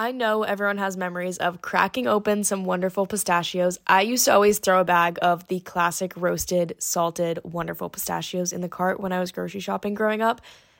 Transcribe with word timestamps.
I 0.00 0.12
know 0.12 0.44
everyone 0.44 0.78
has 0.78 0.96
memories 0.96 1.38
of 1.38 1.60
cracking 1.60 2.06
open 2.06 2.44
some 2.44 2.64
wonderful 2.64 3.04
pistachios. 3.04 3.80
I 3.84 4.02
used 4.02 4.26
to 4.26 4.32
always 4.32 4.60
throw 4.60 4.80
a 4.80 4.84
bag 4.84 5.18
of 5.22 5.48
the 5.48 5.58
classic 5.58 6.12
roasted, 6.16 6.76
salted, 6.78 7.40
wonderful 7.42 7.88
pistachios 7.90 8.52
in 8.52 8.60
the 8.60 8.68
cart 8.68 9.00
when 9.00 9.12
I 9.12 9.18
was 9.18 9.32
grocery 9.32 9.58
shopping 9.58 9.94
growing 9.94 10.22
up. 10.22 10.40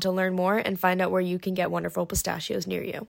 to 0.00 0.10
learn 0.10 0.34
more 0.34 0.58
and 0.58 0.78
find 0.78 1.00
out 1.00 1.10
where 1.10 1.20
you 1.20 1.38
can 1.38 1.54
get 1.54 1.70
wonderful 1.70 2.04
pistachios 2.04 2.66
near 2.66 2.82
you. 2.82 3.08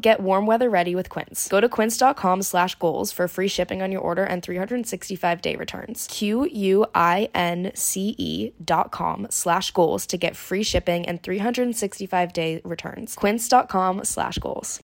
get 0.00 0.20
warm 0.20 0.46
weather 0.46 0.70
ready 0.70 0.94
with 0.94 1.08
Quince. 1.08 1.48
Go 1.48 1.60
to 1.60 1.68
quince.com 1.68 2.42
slash 2.42 2.76
goals 2.76 3.10
for 3.12 3.26
free 3.26 3.48
shipping 3.48 3.82
on 3.82 3.90
your 3.90 4.00
order 4.00 4.24
and 4.24 4.42
365 4.42 5.42
day 5.42 5.56
returns. 5.56 6.06
Q-U-I-N-C-E 6.10 6.50
dot 8.64 8.90
com 8.92 9.26
slash 9.30 9.70
goals 9.72 10.06
to 10.06 10.16
get 10.16 10.36
free 10.36 10.62
shipping 10.62 11.06
and 11.06 11.22
365 11.22 12.32
day 12.32 12.60
returns. 12.64 13.14
Quince.com 13.16 14.04
slash 14.04 14.38
goals. 14.38 14.80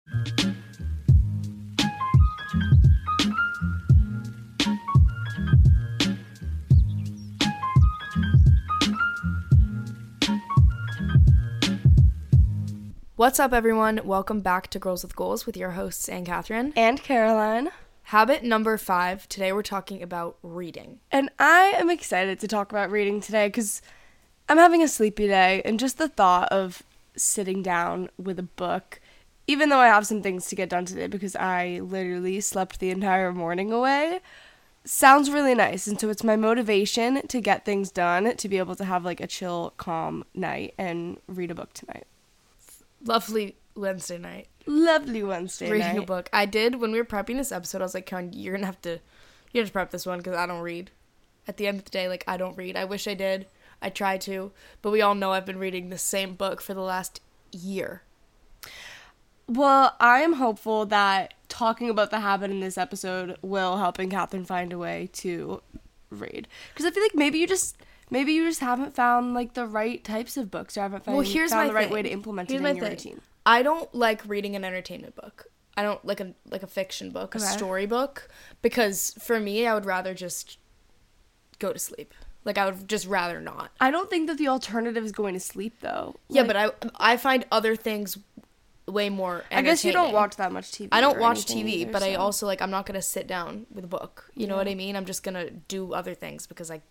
What's 13.24 13.40
up, 13.40 13.54
everyone? 13.54 14.02
Welcome 14.04 14.42
back 14.42 14.70
to 14.72 14.80
Girls 14.80 15.02
with 15.02 15.16
Goals 15.16 15.46
with 15.46 15.56
your 15.56 15.72
hosts, 15.72 16.10
Ann 16.10 16.26
Catherine 16.26 16.74
and 16.76 17.02
Caroline. 17.02 17.70
Habit 18.02 18.44
number 18.44 18.78
five. 18.78 19.30
Today 19.30 19.54
we're 19.54 19.62
talking 19.62 20.04
about 20.04 20.36
reading. 20.44 21.00
And 21.10 21.30
I 21.40 21.72
am 21.78 21.90
excited 21.90 22.38
to 22.42 22.50
talk 22.50 22.74
about 22.74 22.92
reading 22.92 23.22
today 23.22 23.48
because 23.48 23.82
I'm 24.50 24.58
having 24.58 24.84
a 24.84 24.90
sleepy 24.90 25.28
day, 25.28 25.62
and 25.64 25.80
just 25.80 25.98
the 25.98 26.10
thought 26.10 26.52
of 26.52 26.84
sitting 27.16 27.64
down 27.64 28.10
with 28.18 28.40
a 28.40 28.44
book, 28.44 29.00
even 29.48 29.70
though 29.70 29.80
I 29.80 29.88
have 29.88 30.06
some 30.06 30.22
things 30.22 30.48
to 30.48 30.56
get 30.58 30.68
done 30.68 30.84
today 30.84 31.08
because 31.08 31.38
I 31.38 31.80
literally 31.82 32.42
slept 32.42 32.82
the 32.82 32.90
entire 32.90 33.32
morning 33.32 33.72
away, 33.72 34.20
sounds 34.84 35.32
really 35.32 35.56
nice. 35.56 35.88
And 35.88 35.98
so 35.98 36.10
it's 36.10 36.26
my 36.26 36.36
motivation 36.36 37.26
to 37.28 37.40
get 37.40 37.64
things 37.64 37.90
done 37.90 38.36
to 38.36 38.50
be 38.50 38.58
able 38.58 38.76
to 38.76 38.84
have 38.84 39.06
like 39.06 39.22
a 39.22 39.28
chill, 39.28 39.72
calm 39.78 40.26
night 40.34 40.74
and 40.78 41.22
read 41.26 41.52
a 41.52 41.56
book 41.56 41.72
tonight 41.72 42.06
lovely 43.04 43.56
Wednesday 43.76 44.18
night. 44.18 44.48
Lovely 44.66 45.24
Wednesday 45.24 45.66
night. 45.66 45.72
Reading 45.72 45.96
night. 45.96 46.04
a 46.04 46.06
book. 46.06 46.30
I 46.32 46.46
did 46.46 46.76
when 46.76 46.92
we 46.92 46.98
were 46.98 47.06
prepping 47.06 47.38
this 47.38 47.52
episode. 47.52 47.82
I 47.82 47.86
was 47.86 47.94
like, 47.94 48.06
Karen, 48.06 48.32
you're 48.34 48.56
gonna 48.56 48.66
have 48.66 48.82
to, 48.84 49.00
you 49.52 49.62
have 49.62 49.70
to 49.70 49.74
prep 49.74 49.92
this 49.92 50.06
one 50.06 50.20
because 50.20 50.36
I 50.36 50.46
don't 50.46 50.62
read. 50.62 50.92
At 51.48 51.58
the 51.58 51.68
end 51.68 51.80
of 51.80 51.86
the 51.86 51.92
day, 51.92 52.08
like 52.08 52.24
I 52.28 52.38
don't 52.38 52.58
read. 52.58 52.78
I 52.78 52.86
wish 52.86 53.08
I 53.08 53.14
did. 53.14 53.48
I 53.82 53.90
try 53.90 54.18
to, 54.20 54.52
but 54.82 54.92
we 54.92 55.02
all 55.02 55.14
know 55.14 55.34
I've 55.34 55.46
been 55.46 55.60
reading 55.60 55.90
the 55.90 55.98
same 55.98 56.36
book 56.36 56.62
for 56.62 56.74
the 56.74 56.82
last 56.82 57.20
year. 57.52 58.04
Well, 59.48 59.98
I 60.00 60.22
am 60.22 60.34
hopeful 60.34 60.86
that 60.86 61.34
talking 61.50 61.90
about 61.90 62.10
the 62.10 62.22
habit 62.22 62.50
in 62.50 62.62
this 62.62 62.78
episode 62.78 63.38
will 63.42 63.78
help 63.78 64.00
Ann 64.00 64.10
Catherine 64.10 64.46
find 64.46 64.72
a 64.72 64.78
way 64.78 65.10
to 65.14 65.62
read. 66.10 66.48
Because 66.70 66.86
I 66.86 66.92
feel 66.92 67.04
like 67.04 67.14
maybe 67.14 67.40
you 67.40 67.48
just 67.48 67.76
maybe 68.10 68.34
you 68.34 68.46
just 68.46 68.60
haven't 68.60 68.96
found 68.96 69.34
like 69.34 69.54
the 69.54 69.66
right 69.66 70.04
types 70.04 70.38
of 70.38 70.52
books 70.52 70.78
or 70.78 70.82
haven't 70.82 71.06
found, 71.06 71.18
well, 71.18 71.26
here's 71.26 71.52
found 71.52 71.70
the 71.70 71.74
right 71.74 71.86
thing. 71.86 71.94
way 71.94 72.02
to 72.02 72.10
implement 72.10 72.50
here's 72.50 72.62
it 72.62 72.66
in 72.66 72.76
your 72.76 72.86
thing. 72.86 72.92
routine. 72.92 73.22
I 73.46 73.62
don't 73.62 73.94
like 73.94 74.22
reading 74.28 74.56
an 74.56 74.64
entertainment 74.64 75.16
book. 75.16 75.48
I 75.76 75.84
don't 75.84 76.04
like 76.06 76.20
a 76.20 76.34
like 76.50 76.64
a 76.64 76.68
fiction 76.68 77.10
book, 77.10 77.36
okay. 77.36 77.44
a 77.44 77.48
story 77.48 77.86
book, 77.86 78.30
because 78.62 79.16
for 79.20 79.40
me, 79.40 79.66
I 79.66 79.74
would 79.74 79.86
rather 79.86 80.14
just 80.14 80.60
go 81.60 81.74
to 81.74 81.80
sleep. 81.80 82.14
Like 82.46 82.58
I 82.58 82.66
would 82.66 82.88
just 82.88 83.08
rather 83.08 83.40
not. 83.42 83.72
I 83.80 83.90
don't 83.90 84.10
think 84.10 84.28
that 84.28 84.38
the 84.38 84.50
alternative 84.50 85.04
is 85.04 85.12
going 85.12 85.34
to 85.34 85.40
sleep 85.40 85.80
though. 85.82 86.16
Yeah, 86.30 86.44
but 86.44 86.56
I 86.56 86.72
I 86.96 87.18
find 87.18 87.46
other 87.52 87.76
things 87.76 88.18
way 88.88 89.10
more. 89.10 89.46
I 89.52 89.62
guess 89.62 89.86
you 89.86 89.94
don't 89.94 90.14
watch 90.14 90.36
that 90.36 90.52
much 90.52 90.72
TV. 90.72 90.90
I 90.92 91.02
don't 91.02 91.20
watch 91.20 91.46
TV, 91.46 91.70
either, 91.70 91.92
but 91.92 92.02
so. 92.02 92.10
I 92.10 92.16
also 92.16 92.46
like 92.46 92.62
I'm 92.62 92.72
not 92.72 92.86
gonna 92.86 93.02
sit 93.02 93.28
down 93.28 93.66
with 93.72 93.86
a 93.86 93.88
book. 93.88 94.30
You 94.36 94.42
yeah. 94.44 94.50
know 94.50 94.58
what 94.58 94.68
I 94.68 94.76
mean? 94.76 94.96
I'm 94.96 95.06
just 95.06 95.24
gonna 95.24 95.50
do 95.50 95.94
other 95.94 96.14
things 96.14 96.46
because 96.48 96.70
I 96.70 96.82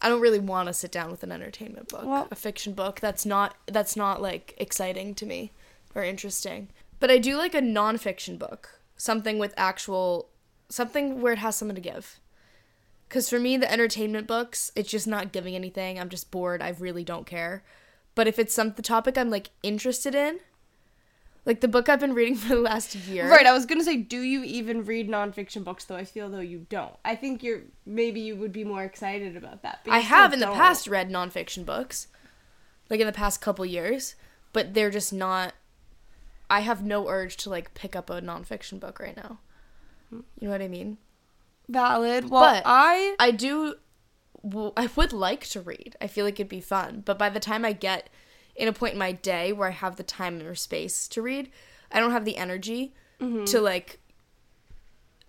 I 0.00 0.08
don't 0.08 0.20
really 0.20 0.38
want 0.38 0.68
to 0.68 0.72
sit 0.72 0.92
down 0.92 1.10
with 1.10 1.22
an 1.22 1.32
entertainment 1.32 1.88
book, 1.88 2.04
well, 2.04 2.28
a 2.30 2.36
fiction 2.36 2.72
book. 2.72 3.00
That's 3.00 3.26
not 3.26 3.56
that's 3.66 3.96
not 3.96 4.22
like 4.22 4.54
exciting 4.58 5.14
to 5.16 5.26
me 5.26 5.52
or 5.94 6.04
interesting. 6.04 6.68
But 7.00 7.10
I 7.10 7.18
do 7.18 7.36
like 7.36 7.54
a 7.54 7.60
nonfiction 7.60 8.38
book, 8.38 8.80
something 8.96 9.38
with 9.38 9.54
actual 9.56 10.28
something 10.68 11.20
where 11.20 11.32
it 11.32 11.38
has 11.40 11.56
something 11.56 11.74
to 11.74 11.80
give. 11.80 12.20
Cuz 13.08 13.28
for 13.28 13.40
me 13.40 13.56
the 13.56 13.70
entertainment 13.70 14.26
books, 14.26 14.70
it's 14.76 14.90
just 14.90 15.06
not 15.06 15.32
giving 15.32 15.54
anything. 15.54 15.98
I'm 15.98 16.10
just 16.10 16.30
bored. 16.30 16.62
I 16.62 16.70
really 16.70 17.04
don't 17.04 17.26
care. 17.26 17.64
But 18.14 18.28
if 18.28 18.38
it's 18.38 18.54
some 18.54 18.74
the 18.74 18.82
topic 18.82 19.16
I'm 19.16 19.30
like 19.30 19.50
interested 19.62 20.14
in, 20.14 20.40
like 21.48 21.62
the 21.62 21.66
book 21.66 21.88
I've 21.88 21.98
been 21.98 22.12
reading 22.12 22.34
for 22.36 22.54
the 22.54 22.60
last 22.60 22.94
year. 22.94 23.28
Right, 23.28 23.46
I 23.46 23.52
was 23.52 23.66
gonna 23.66 23.82
say, 23.82 23.96
do 23.96 24.20
you 24.20 24.44
even 24.44 24.84
read 24.84 25.08
nonfiction 25.08 25.64
books? 25.64 25.84
Though 25.84 25.96
I 25.96 26.04
feel 26.04 26.28
though 26.28 26.40
you 26.40 26.66
don't. 26.68 26.94
I 27.04 27.16
think 27.16 27.42
you're 27.42 27.62
maybe 27.84 28.20
you 28.20 28.36
would 28.36 28.52
be 28.52 28.62
more 28.62 28.84
excited 28.84 29.36
about 29.36 29.62
that. 29.62 29.80
I 29.88 30.00
have 30.00 30.32
in 30.32 30.40
don't. 30.40 30.50
the 30.50 30.56
past 30.56 30.86
read 30.86 31.10
nonfiction 31.10 31.64
books, 31.64 32.06
like 32.90 33.00
in 33.00 33.06
the 33.06 33.12
past 33.12 33.40
couple 33.40 33.64
years, 33.64 34.14
but 34.52 34.74
they're 34.74 34.90
just 34.90 35.12
not. 35.12 35.54
I 36.50 36.60
have 36.60 36.84
no 36.84 37.08
urge 37.08 37.36
to 37.38 37.50
like 37.50 37.74
pick 37.74 37.96
up 37.96 38.10
a 38.10 38.20
nonfiction 38.20 38.78
book 38.78 39.00
right 39.00 39.16
now. 39.16 39.38
You 40.10 40.24
know 40.42 40.50
what 40.50 40.62
I 40.62 40.68
mean? 40.68 40.98
Valid. 41.68 42.30
Well, 42.30 42.42
but 42.42 42.62
I 42.66 43.16
I 43.18 43.30
do. 43.30 43.76
Well, 44.42 44.74
I 44.76 44.88
would 44.94 45.14
like 45.14 45.46
to 45.48 45.60
read. 45.62 45.96
I 46.00 46.06
feel 46.08 46.26
like 46.26 46.34
it'd 46.34 46.48
be 46.48 46.60
fun, 46.60 47.02
but 47.04 47.18
by 47.18 47.30
the 47.30 47.40
time 47.40 47.64
I 47.64 47.72
get 47.72 48.08
in 48.58 48.68
a 48.68 48.72
point 48.72 48.94
in 48.94 48.98
my 48.98 49.12
day 49.12 49.52
where 49.52 49.68
I 49.68 49.72
have 49.72 49.96
the 49.96 50.02
time 50.02 50.42
or 50.42 50.54
space 50.54 51.08
to 51.08 51.22
read. 51.22 51.50
I 51.90 52.00
don't 52.00 52.10
have 52.10 52.24
the 52.24 52.36
energy 52.36 52.92
mm-hmm. 53.20 53.44
to 53.44 53.60
like 53.60 54.00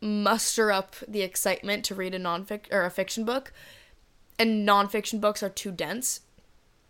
muster 0.02 0.72
up 0.72 0.96
the 1.08 1.22
excitement 1.22 1.86
to 1.86 1.96
read 1.96 2.16
a 2.16 2.20
nonfic 2.20 2.62
or 2.72 2.84
a 2.84 2.90
fiction 2.90 3.24
book, 3.24 3.54
and 4.38 4.68
nonfiction 4.68 5.22
books 5.22 5.44
are 5.44 5.50
too 5.50 5.72
dense. 5.72 6.22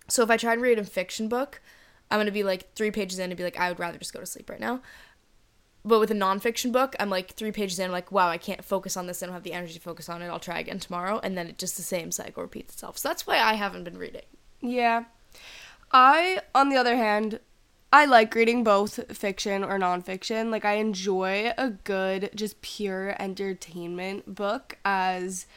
So 0.08 0.24
if 0.24 0.32
I 0.32 0.38
try 0.38 0.54
and 0.54 0.62
read 0.62 0.80
a 0.80 0.84
fiction 0.84 1.28
book, 1.28 1.62
I'm 2.10 2.20
gonna 2.20 2.32
be 2.32 2.44
like 2.44 2.74
three 2.74 2.90
pages 2.90 3.20
in 3.20 3.30
and 3.30 3.38
be 3.38 3.44
like, 3.44 3.60
I 3.60 3.70
would 3.70 3.80
rather 3.80 4.00
just 4.00 4.14
go 4.14 4.20
to 4.20 4.26
sleep 4.26 4.50
right 4.50 4.60
now. 4.60 4.82
But 5.86 6.00
with 6.00 6.12
a 6.12 6.16
nonfiction 6.16 6.72
book, 6.72 6.96
I'm 7.00 7.10
like 7.10 7.32
three 7.32 7.52
pages 7.52 7.80
in, 7.80 7.86
I'm 7.86 7.92
like, 7.92 8.12
wow, 8.12 8.30
I 8.30 8.38
can't 8.38 8.64
focus 8.64 8.98
on 8.98 9.08
this. 9.08 9.22
I 9.22 9.26
don't 9.26 9.34
have 9.34 9.44
the 9.44 9.54
energy 9.54 9.74
to 9.74 9.80
focus 9.80 10.10
on 10.10 10.22
it. 10.22 10.28
I'll 10.28 10.40
try 10.40 10.60
again 10.60 10.80
tomorrow, 10.80 11.20
and 11.22 11.38
then 11.38 11.48
it 11.48 11.58
just 11.58 11.78
the 11.78 11.84
same 11.84 12.12
cycle 12.12 12.44
repeats 12.44 12.74
itself. 12.74 12.98
So 12.98 13.10
that's 13.10 13.28
why 13.28 13.40
I 13.40 13.54
haven't 13.54 13.84
been 13.84 13.98
reading. 13.98 14.24
Yeah. 14.62 15.06
I, 15.92 16.42
on 16.54 16.70
the 16.70 16.78
other 16.78 16.96
hand, 16.96 17.40
I 17.92 18.06
like 18.06 18.36
reading 18.36 18.64
both 18.64 19.18
fiction 19.18 19.64
or 19.64 19.80
nonfiction. 19.80 20.52
Like, 20.52 20.66
I 20.66 20.74
enjoy 20.76 21.52
a 21.58 21.70
good, 21.70 22.30
just 22.36 22.62
pure 22.62 23.16
entertainment 23.20 24.36
book 24.36 24.78
as 24.86 25.48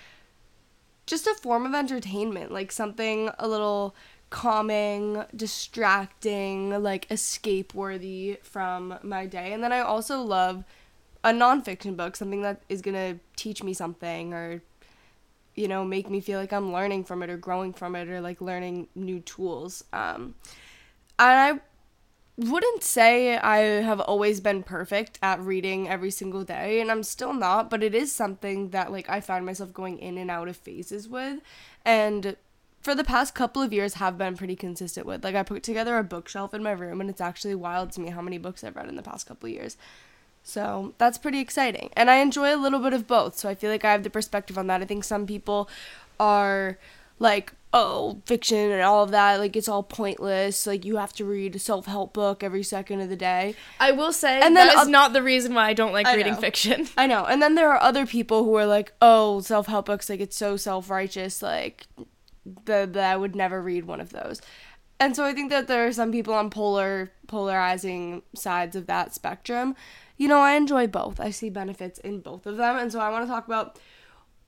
just 1.06 1.26
a 1.26 1.34
form 1.34 1.66
of 1.66 1.74
entertainment, 1.74 2.52
like 2.52 2.72
something 2.72 3.28
a 3.38 3.46
little 3.46 3.94
calming, 4.30 5.24
distracting, 5.36 6.82
like 6.82 7.10
escape 7.10 7.74
worthy 7.74 8.38
from 8.42 8.98
my 9.02 9.26
day. 9.26 9.52
And 9.52 9.62
then 9.62 9.72
I 9.72 9.80
also 9.80 10.22
love 10.22 10.64
a 11.22 11.30
nonfiction 11.30 11.96
book, 11.96 12.16
something 12.16 12.40
that 12.42 12.62
is 12.68 12.80
gonna 12.80 13.18
teach 13.36 13.62
me 13.62 13.74
something 13.74 14.32
or, 14.32 14.62
you 15.54 15.68
know, 15.68 15.84
make 15.84 16.08
me 16.08 16.20
feel 16.20 16.38
like 16.38 16.52
I'm 16.52 16.72
learning 16.72 17.04
from 17.04 17.22
it 17.22 17.30
or 17.30 17.36
growing 17.36 17.72
from 17.72 17.94
it 17.94 18.08
or 18.08 18.20
like 18.20 18.40
learning 18.40 18.88
new 18.94 19.20
tools. 19.20 19.84
Um, 19.92 20.34
and 21.18 21.58
I 21.58 21.60
wouldn't 22.36 22.82
say 22.82 23.36
I 23.36 23.58
have 23.58 24.00
always 24.00 24.40
been 24.40 24.62
perfect 24.62 25.18
at 25.22 25.40
reading 25.40 25.88
every 25.88 26.10
single 26.10 26.44
day, 26.44 26.80
and 26.80 26.90
I'm 26.90 27.02
still 27.02 27.34
not, 27.34 27.68
but 27.68 27.82
it 27.82 27.94
is 27.94 28.12
something 28.12 28.70
that 28.70 28.90
like 28.90 29.08
I 29.08 29.20
find 29.20 29.44
myself 29.44 29.72
going 29.72 29.98
in 29.98 30.18
and 30.18 30.30
out 30.30 30.48
of 30.48 30.56
phases 30.56 31.08
with. 31.08 31.40
And 31.84 32.36
for 32.80 32.94
the 32.94 33.04
past 33.04 33.34
couple 33.34 33.62
of 33.62 33.72
years 33.72 33.94
have 33.94 34.18
been 34.18 34.36
pretty 34.36 34.56
consistent 34.56 35.06
with. 35.06 35.22
Like 35.22 35.36
I 35.36 35.42
put 35.44 35.62
together 35.62 35.96
a 35.98 36.04
bookshelf 36.04 36.52
in 36.52 36.62
my 36.62 36.72
room 36.72 37.00
and 37.00 37.08
it's 37.08 37.20
actually 37.20 37.54
wild 37.54 37.92
to 37.92 38.00
me 38.00 38.10
how 38.10 38.20
many 38.20 38.38
books 38.38 38.64
I've 38.64 38.74
read 38.74 38.88
in 38.88 38.96
the 38.96 39.02
past 39.02 39.26
couple 39.26 39.48
of 39.48 39.54
years. 39.54 39.76
So 40.42 40.94
that's 40.98 41.18
pretty 41.18 41.40
exciting. 41.40 41.90
And 41.96 42.10
I 42.10 42.16
enjoy 42.16 42.54
a 42.54 42.58
little 42.58 42.80
bit 42.80 42.92
of 42.92 43.06
both. 43.06 43.38
So 43.38 43.48
I 43.48 43.54
feel 43.54 43.70
like 43.70 43.84
I 43.84 43.92
have 43.92 44.02
the 44.02 44.10
perspective 44.10 44.58
on 44.58 44.66
that. 44.66 44.82
I 44.82 44.84
think 44.84 45.04
some 45.04 45.26
people 45.26 45.68
are 46.18 46.78
like, 47.18 47.52
oh, 47.74 48.20
fiction 48.26 48.70
and 48.70 48.82
all 48.82 49.02
of 49.04 49.12
that, 49.12 49.38
like 49.38 49.56
it's 49.56 49.68
all 49.68 49.82
pointless. 49.82 50.66
Like 50.66 50.84
you 50.84 50.96
have 50.96 51.12
to 51.14 51.24
read 51.24 51.54
a 51.56 51.58
self 51.58 51.86
help 51.86 52.12
book 52.12 52.42
every 52.42 52.62
second 52.62 53.00
of 53.00 53.08
the 53.08 53.16
day. 53.16 53.54
I 53.80 53.92
will 53.92 54.12
say 54.12 54.40
And 54.42 54.56
that 54.56 54.74
is 54.74 54.80
oth- 54.80 54.88
not 54.88 55.12
the 55.12 55.22
reason 55.22 55.54
why 55.54 55.68
I 55.68 55.72
don't 55.72 55.92
like 55.92 56.06
I 56.06 56.16
reading 56.16 56.34
know. 56.34 56.40
fiction. 56.40 56.88
I 56.98 57.06
know. 57.06 57.24
And 57.24 57.40
then 57.40 57.54
there 57.54 57.70
are 57.70 57.80
other 57.80 58.04
people 58.04 58.44
who 58.44 58.54
are 58.56 58.66
like, 58.66 58.92
oh, 59.00 59.40
self 59.40 59.68
help 59.68 59.86
books, 59.86 60.10
like 60.10 60.20
it's 60.20 60.36
so 60.36 60.56
self 60.56 60.90
righteous, 60.90 61.40
like 61.40 61.86
the 62.64 63.00
I 63.00 63.16
would 63.16 63.36
never 63.36 63.62
read 63.62 63.84
one 63.86 64.00
of 64.00 64.10
those. 64.10 64.42
And 65.02 65.16
so 65.16 65.24
I 65.24 65.32
think 65.32 65.50
that 65.50 65.66
there 65.66 65.84
are 65.84 65.92
some 65.92 66.12
people 66.12 66.32
on 66.32 66.48
polar 66.48 67.10
polarizing 67.26 68.22
sides 68.36 68.76
of 68.76 68.86
that 68.86 69.12
spectrum. 69.12 69.74
You 70.16 70.28
know, 70.28 70.38
I 70.38 70.52
enjoy 70.52 70.86
both. 70.86 71.18
I 71.18 71.30
see 71.30 71.50
benefits 71.50 71.98
in 71.98 72.20
both 72.20 72.46
of 72.46 72.56
them. 72.56 72.78
And 72.78 72.92
so 72.92 73.00
I 73.00 73.10
want 73.10 73.24
to 73.24 73.28
talk 73.28 73.44
about 73.44 73.80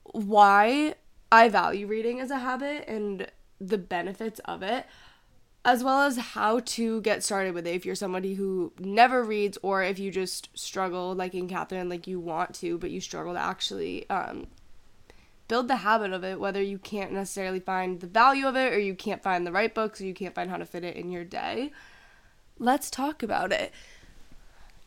why 0.05 0.95
I 1.33 1.49
value 1.49 1.89
reading 1.89 2.21
as 2.21 2.31
a 2.31 2.39
habit 2.39 2.85
and 2.87 3.27
the 3.61 3.79
benefits 3.79 4.39
of 4.45 4.63
it, 4.63 4.87
as 5.65 5.83
well 5.83 6.03
as 6.03 6.19
how 6.19 6.61
to 6.61 7.01
get 7.01 7.25
started 7.25 7.53
with 7.53 7.67
it 7.67 7.75
if 7.75 7.85
you're 7.85 7.97
somebody 7.97 8.35
who 8.35 8.73
never 8.79 9.25
reads 9.25 9.59
or 9.61 9.83
if 9.83 9.99
you 9.99 10.13
just 10.13 10.57
struggle, 10.57 11.17
like 11.17 11.35
Ann 11.35 11.49
Catherine, 11.49 11.89
like 11.89 12.07
you 12.07 12.21
want 12.21 12.55
to, 12.61 12.79
but 12.79 12.93
you 12.93 13.01
struggle 13.01 13.33
to 13.33 13.41
actually 13.41 14.09
um, 14.09 14.47
build 15.49 15.69
the 15.69 15.77
habit 15.77 16.13
of 16.13 16.25
it, 16.25 16.41
whether 16.41 16.63
you 16.63 16.79
can't 16.79 17.13
necessarily 17.13 17.61
find 17.61 18.01
the 18.01 18.07
value 18.07 18.47
of 18.47 18.57
it 18.57 18.73
or 18.73 18.79
you 18.79 18.95
can't 18.95 19.23
find 19.23 19.47
the 19.47 19.53
right 19.53 19.75
books 19.75 20.01
or 20.01 20.05
you 20.05 20.15
can't 20.15 20.35
find 20.35 20.51
how 20.51 20.57
to 20.57 20.67
fit 20.67 20.85
it 20.85 20.97
in 20.97 21.11
your 21.11 21.25
day. 21.25 21.71
Let's 22.59 22.91
talk 22.91 23.23
about 23.23 23.53
it. 23.53 23.73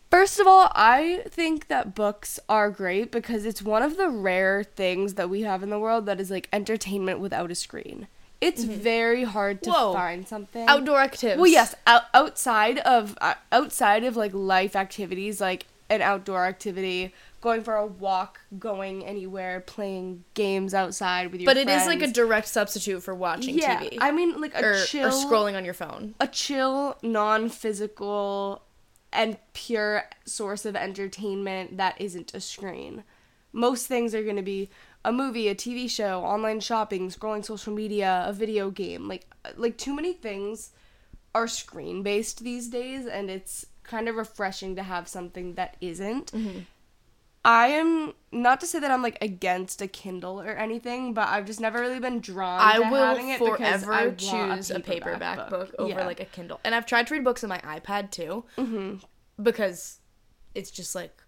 First 0.09 0.39
of 0.39 0.47
all, 0.47 0.71
I 0.73 1.23
think 1.27 1.67
that 1.67 1.93
books 1.93 2.39
are 2.47 2.69
great 2.69 3.11
because 3.11 3.45
it's 3.45 3.61
one 3.61 3.83
of 3.83 3.97
the 3.97 4.09
rare 4.09 4.63
things 4.63 5.15
that 5.15 5.29
we 5.29 5.41
have 5.41 5.63
in 5.63 5.69
the 5.69 5.79
world 5.79 6.05
that 6.05 6.21
is 6.21 6.31
like 6.31 6.47
entertainment 6.53 7.19
without 7.19 7.51
a 7.51 7.55
screen. 7.55 8.07
It's 8.39 8.63
very 8.63 9.23
hard 9.23 9.63
to 9.63 9.71
Whoa. 9.71 9.93
find 9.93 10.27
something 10.27 10.67
Outdoor 10.67 10.99
activities. 11.01 11.41
well, 11.41 11.51
yes, 11.51 11.75
out, 11.85 12.03
outside 12.13 12.77
of 12.79 13.17
uh, 13.19 13.33
outside 13.51 14.03
of 14.03 14.15
like 14.15 14.31
life 14.33 14.75
activities, 14.75 15.41
like 15.41 15.65
an 15.89 16.01
outdoor 16.01 16.45
activity, 16.45 17.13
going 17.41 17.63
for 17.63 17.75
a 17.75 17.85
walk, 17.85 18.41
going 18.57 19.05
anywhere, 19.05 19.59
playing 19.61 20.23
games 20.33 20.73
outside 20.73 21.31
with 21.31 21.41
your 21.41 21.51
friends. 21.51 21.65
But 21.65 21.71
it 21.71 21.81
is 21.81 21.87
like 21.87 22.01
a 22.01 22.11
direct 22.11 22.47
substitute 22.47 23.03
for 23.03 23.13
watching 23.13 23.57
yeah. 23.57 23.81
TV. 23.81 23.97
I 23.99 24.11
mean, 24.11 24.41
like 24.41 24.55
a 24.55 24.65
or, 24.65 24.85
chill, 24.85 25.07
or 25.07 25.11
scrolling 25.11 25.55
on 25.55 25.63
your 25.63 25.73
phone. 25.73 26.15
a 26.19 26.27
chill, 26.27 26.97
non-physical, 27.03 28.63
and 29.13 29.37
pure 29.53 30.03
source 30.25 30.65
of 30.65 30.75
entertainment 30.75 31.77
that 31.77 31.99
isn't 31.99 32.33
a 32.33 32.41
screen. 32.41 33.03
Most 33.53 33.87
things 33.87 34.13
are 34.13 34.23
going 34.23 34.35
to 34.35 34.41
be 34.41 34.69
a 35.05 35.11
movie, 35.11 35.47
a 35.47 35.55
TV 35.55 35.89
show, 35.89 36.23
online 36.23 36.59
shopping, 36.59 37.09
scrolling 37.09 37.45
social 37.45 37.73
media, 37.73 38.25
a 38.27 38.33
video 38.33 38.69
game. 38.69 39.07
Like 39.07 39.25
uh, 39.45 39.51
like 39.55 39.77
too 39.77 39.95
many 39.95 40.13
things 40.13 40.71
are 41.33 41.47
screen 41.47 42.03
based 42.03 42.43
these 42.43 42.67
days 42.67 43.05
and 43.05 43.29
it's 43.29 43.65
kind 43.83 44.09
of 44.09 44.15
refreshing 44.15 44.75
to 44.75 44.83
have 44.83 45.07
something 45.07 45.53
that 45.53 45.77
isn't. 45.79 46.31
Mm-hmm. 46.31 46.59
I 47.47 47.67
am 47.67 48.13
not 48.33 48.59
to 48.59 48.67
say 48.67 48.79
that 48.79 48.91
I'm 48.91 49.01
like 49.01 49.17
against 49.21 49.81
a 49.81 49.87
Kindle 49.87 50.41
or 50.41 50.49
anything, 50.49 51.13
but 51.13 51.29
I've 51.29 51.45
just 51.45 51.61
never 51.61 51.79
really 51.79 52.01
been 52.01 52.19
drawn 52.19 52.59
I 52.59 52.75
to 52.75 52.83
having 52.83 53.27
will 53.29 53.35
it 53.35 53.39
because 53.39 53.83
forever 53.83 53.93
I 53.93 54.11
choose 54.11 54.69
a 54.69 54.81
paperback 54.81 55.49
book, 55.49 55.73
over 55.79 55.89
Yeah. 55.89 56.05
like 56.05 56.19
a 56.19 56.25
Kindle. 56.25 56.59
And 56.65 56.75
I've 56.75 56.85
tried 56.85 57.07
to 57.07 57.13
read 57.13 57.23
books 57.23 57.45
on 57.45 57.49
my 57.49 57.59
iPad 57.59 58.11
too, 58.11 58.43
mm-hmm. 58.57 58.95
because 59.41 59.99
it's 60.55 60.69
just 60.69 60.93
like 60.93 61.23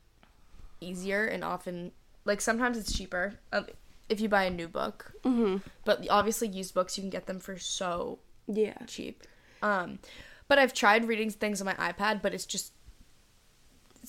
easier 0.81 1.25
and 1.25 1.42
often 1.42 1.94
like 2.25 2.42
sometimes 2.42 2.77
it's 2.77 2.92
cheaper 2.92 3.36
um, 3.54 3.68
if 4.10 4.19
you 4.19 4.27
buy 4.27 4.44
a 4.44 4.50
new 4.50 4.68
book. 4.68 5.13
Mm-hmm. 5.24 5.57
But 5.86 6.06
obviously, 6.10 6.50
used 6.50 6.74
books 6.74 6.98
you 6.98 7.01
can 7.01 7.10
get 7.10 7.27
them 7.27 7.39
for 7.39 7.57
so 7.57 8.19
yeah. 8.45 8.77
cheap. 8.88 9.24
Um, 9.62 10.00
but 10.50 10.60
I've 10.60 10.74
tried 10.74 11.07
reading 11.07 11.30
things 11.30 11.62
on 11.62 11.66
my 11.66 11.75
iPad, 11.75 12.21
but 12.21 12.33
it's 12.33 12.45
just 12.45 12.74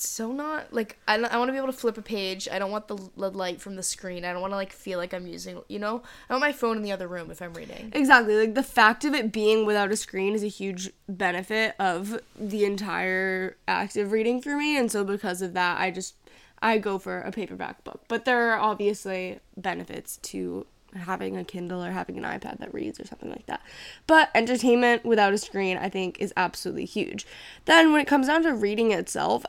so 0.00 0.32
not 0.32 0.73
like 0.73 0.99
I, 1.06 1.14
I 1.17 1.37
want 1.37 1.49
to 1.49 1.52
be 1.52 1.58
able 1.58 1.69
to 1.69 1.73
flip 1.73 1.99
a 1.99 2.02
page. 2.02 2.49
I 2.50 2.58
don't 2.58 2.70
want 2.70 2.88
the, 2.88 2.97
the 3.17 3.31
light 3.31 3.61
from 3.61 3.76
the 3.76 3.82
screen. 3.82 4.25
I 4.25 4.32
don't 4.32 4.41
want 4.41 4.52
to 4.52 4.56
like 4.56 4.73
feel 4.73 4.99
like 4.99 5.12
I'm 5.12 5.26
using, 5.26 5.61
you 5.69 5.79
know. 5.79 6.02
I 6.29 6.32
want 6.32 6.41
my 6.41 6.52
phone 6.52 6.76
in 6.76 6.82
the 6.82 6.93
other 6.93 7.08
room 7.08 7.31
if 7.31 7.43
I'm 7.43 7.55
reading. 7.55 7.93
Exactly. 7.94 8.37
Like 8.37 8.54
the 8.54 8.62
fact 8.62 9.04
of 9.04 9.14
it 9.14 9.33
being 9.33 9.66
without 9.66 9.90
a 9.90 9.97
screen 9.97 10.35
is 10.35 10.42
a 10.42 10.49
huge 10.49 10.90
benefit 11.09 11.75
of 11.78 12.21
the 12.38 12.64
entire 12.64 13.57
act 13.69 13.97
of 13.97 14.12
reading 14.12 14.40
for 14.40 14.57
me. 14.57 14.76
And 14.76 14.90
so 14.90 15.04
because 15.04 15.42
of 15.42 15.54
that, 15.54 15.80
I 15.80 15.90
just 15.90 16.14
I 16.62 16.78
go 16.78 16.99
for 16.99 17.21
a 17.21 17.33
paperback 17.33 17.85
book. 17.85 18.02
But 18.09 18.25
there 18.25 18.52
are 18.52 18.59
obviously 18.59 19.40
benefits 19.57 20.19
to 20.19 20.66
having 20.95 21.37
a 21.37 21.45
Kindle 21.45 21.85
or 21.85 21.92
having 21.92 22.19
an 22.19 22.25
iPad 22.25 22.59
that 22.59 22.75
reads 22.75 22.99
or 22.99 23.07
something 23.07 23.30
like 23.30 23.47
that. 23.47 23.61
But 24.07 24.30
entertainment 24.35 25.04
without 25.04 25.33
a 25.33 25.38
screen 25.38 25.76
I 25.76 25.88
think 25.88 26.21
is 26.21 26.33
absolutely 26.37 26.85
huge. 26.85 27.26
Then 27.64 27.92
when 27.92 28.00
it 28.00 28.07
comes 28.07 28.26
down 28.26 28.42
to 28.42 28.54
reading 28.54 28.92
itself, 28.92 29.45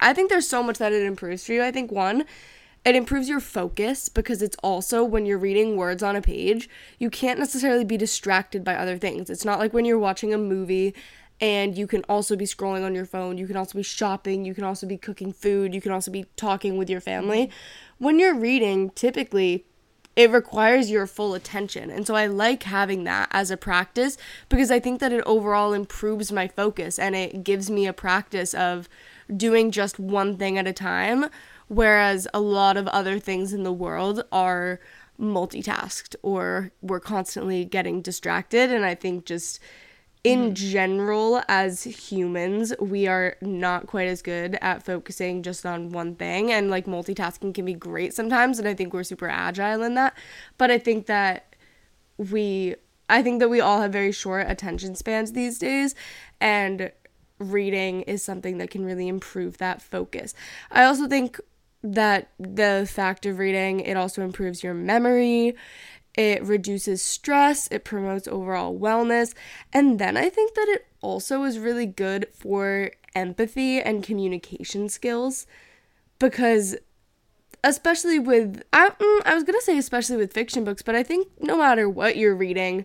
I 0.00 0.12
think 0.12 0.30
there's 0.30 0.48
so 0.48 0.62
much 0.62 0.78
that 0.78 0.92
it 0.92 1.02
improves 1.02 1.44
for 1.44 1.52
you. 1.52 1.62
I 1.62 1.70
think 1.70 1.90
one, 1.90 2.24
it 2.84 2.96
improves 2.96 3.28
your 3.28 3.40
focus 3.40 4.08
because 4.08 4.42
it's 4.42 4.56
also 4.62 5.04
when 5.04 5.24
you're 5.24 5.38
reading 5.38 5.76
words 5.76 6.02
on 6.02 6.16
a 6.16 6.22
page, 6.22 6.68
you 6.98 7.10
can't 7.10 7.38
necessarily 7.38 7.84
be 7.84 7.96
distracted 7.96 8.64
by 8.64 8.74
other 8.74 8.98
things. 8.98 9.30
It's 9.30 9.44
not 9.44 9.58
like 9.58 9.72
when 9.72 9.84
you're 9.84 9.98
watching 9.98 10.34
a 10.34 10.38
movie 10.38 10.94
and 11.40 11.76
you 11.76 11.86
can 11.86 12.04
also 12.08 12.36
be 12.36 12.44
scrolling 12.44 12.84
on 12.84 12.94
your 12.94 13.04
phone, 13.04 13.38
you 13.38 13.46
can 13.46 13.56
also 13.56 13.76
be 13.76 13.82
shopping, 13.82 14.44
you 14.44 14.54
can 14.54 14.64
also 14.64 14.86
be 14.86 14.96
cooking 14.96 15.32
food, 15.32 15.74
you 15.74 15.80
can 15.80 15.92
also 15.92 16.10
be 16.10 16.26
talking 16.36 16.76
with 16.76 16.90
your 16.90 17.00
family. 17.00 17.50
When 17.98 18.18
you're 18.18 18.34
reading, 18.34 18.90
typically 18.90 19.64
it 20.14 20.30
requires 20.30 20.90
your 20.90 21.06
full 21.06 21.34
attention. 21.34 21.90
And 21.90 22.06
so 22.06 22.14
I 22.14 22.26
like 22.26 22.64
having 22.64 23.04
that 23.04 23.28
as 23.30 23.50
a 23.50 23.56
practice 23.56 24.18
because 24.48 24.70
I 24.70 24.78
think 24.78 25.00
that 25.00 25.12
it 25.12 25.22
overall 25.24 25.72
improves 25.72 26.30
my 26.30 26.48
focus 26.48 26.98
and 26.98 27.14
it 27.14 27.44
gives 27.44 27.70
me 27.70 27.86
a 27.86 27.92
practice 27.92 28.52
of 28.54 28.88
doing 29.34 29.70
just 29.70 29.98
one 29.98 30.36
thing 30.36 30.58
at 30.58 30.66
a 30.66 30.72
time. 30.72 31.26
Whereas 31.68 32.28
a 32.34 32.40
lot 32.40 32.76
of 32.76 32.86
other 32.88 33.18
things 33.18 33.52
in 33.52 33.62
the 33.62 33.72
world 33.72 34.24
are 34.30 34.80
multitasked 35.18 36.16
or 36.22 36.70
we're 36.82 37.00
constantly 37.00 37.64
getting 37.64 38.02
distracted. 38.02 38.70
And 38.70 38.84
I 38.84 38.94
think 38.94 39.24
just 39.24 39.60
in 40.24 40.40
mm-hmm. 40.40 40.54
general, 40.54 41.42
as 41.48 41.82
humans, 41.82 42.72
we 42.78 43.06
are 43.06 43.36
not 43.40 43.86
quite 43.86 44.06
as 44.06 44.22
good 44.22 44.56
at 44.60 44.84
focusing 44.84 45.42
just 45.42 45.66
on 45.66 45.90
one 45.90 46.14
thing. 46.14 46.52
And 46.52 46.70
like 46.70 46.86
multitasking 46.86 47.54
can 47.54 47.64
be 47.64 47.74
great 47.74 48.14
sometimes. 48.14 48.58
And 48.58 48.68
I 48.68 48.74
think 48.74 48.92
we're 48.92 49.02
super 49.04 49.28
agile 49.28 49.82
in 49.82 49.94
that. 49.94 50.16
But 50.58 50.70
I 50.70 50.78
think 50.78 51.06
that 51.06 51.56
we, 52.18 52.76
I 53.08 53.22
think 53.22 53.40
that 53.40 53.48
we 53.48 53.60
all 53.60 53.80
have 53.80 53.92
very 53.92 54.12
short 54.12 54.48
attention 54.48 54.94
spans 54.94 55.32
these 55.32 55.58
days. 55.58 55.94
And 56.40 56.92
reading 57.42 58.02
is 58.02 58.22
something 58.22 58.58
that 58.58 58.70
can 58.70 58.84
really 58.84 59.08
improve 59.08 59.58
that 59.58 59.82
focus. 59.82 60.34
I 60.70 60.84
also 60.84 61.08
think 61.08 61.40
that 61.82 62.28
the 62.38 62.88
fact 62.88 63.26
of 63.26 63.38
reading 63.38 63.80
it 63.80 63.96
also 63.96 64.22
improves 64.22 64.62
your 64.62 64.74
memory 64.74 65.56
it 66.14 66.42
reduces 66.42 67.00
stress, 67.00 67.68
it 67.70 67.84
promotes 67.84 68.28
overall 68.28 68.78
wellness, 68.78 69.34
and 69.72 69.98
then 69.98 70.16
I 70.16 70.28
think 70.28 70.54
that 70.54 70.68
it 70.68 70.86
also 71.00 71.44
is 71.44 71.58
really 71.58 71.86
good 71.86 72.28
for 72.34 72.90
empathy 73.14 73.80
and 73.80 74.02
communication 74.02 74.88
skills 74.88 75.46
because 76.18 76.76
especially 77.64 78.18
with 78.18 78.62
I, 78.72 78.90
mm, 78.90 79.20
I 79.24 79.34
was 79.34 79.44
going 79.44 79.58
to 79.58 79.64
say 79.64 79.78
especially 79.78 80.16
with 80.16 80.32
fiction 80.32 80.64
books, 80.64 80.82
but 80.82 80.94
I 80.94 81.02
think 81.02 81.28
no 81.40 81.56
matter 81.56 81.88
what 81.88 82.16
you're 82.16 82.36
reading, 82.36 82.84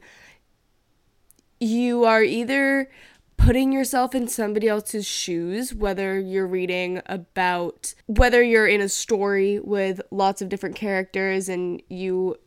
you 1.59 2.05
are 2.05 2.23
either 2.23 2.89
putting 3.37 3.71
yourself 3.71 4.13
in 4.13 4.27
somebody 4.27 4.67
else's 4.67 5.05
shoes, 5.05 5.73
whether 5.73 6.19
you're 6.19 6.47
reading 6.47 7.01
about 7.05 7.93
whether 8.07 8.43
you're 8.43 8.67
in 8.67 8.81
a 8.81 8.89
story 8.89 9.59
with 9.59 10.01
lots 10.11 10.41
of 10.41 10.49
different 10.49 10.75
characters 10.75 11.47
and 11.47 11.81
you 11.89 12.37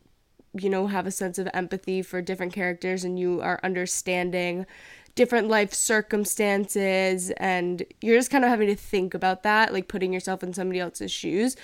you 0.59 0.69
know, 0.69 0.89
have 0.89 1.07
a 1.07 1.11
sense 1.11 1.39
of 1.39 1.49
empathy 1.55 2.03
for 2.03 2.21
different 2.21 2.53
characters 2.53 3.05
and 3.05 3.19
you 3.19 3.41
are 3.41 3.61
understanding 3.63 4.67
different 5.15 5.49
life 5.49 5.73
circumstances 5.73 7.31
and 7.37 7.85
you're 8.01 8.19
just 8.19 8.31
kind 8.31 8.45
of 8.45 8.51
having 8.51 8.69
to 8.69 8.75
think 8.75 9.15
about 9.15 9.43
that, 9.43 9.73
like 9.73 9.89
putting 9.89 10.13
yourself 10.13 10.43
in 10.43 10.53
somebody 10.53 10.81
else's 10.81 11.13
shoes. 11.13 11.57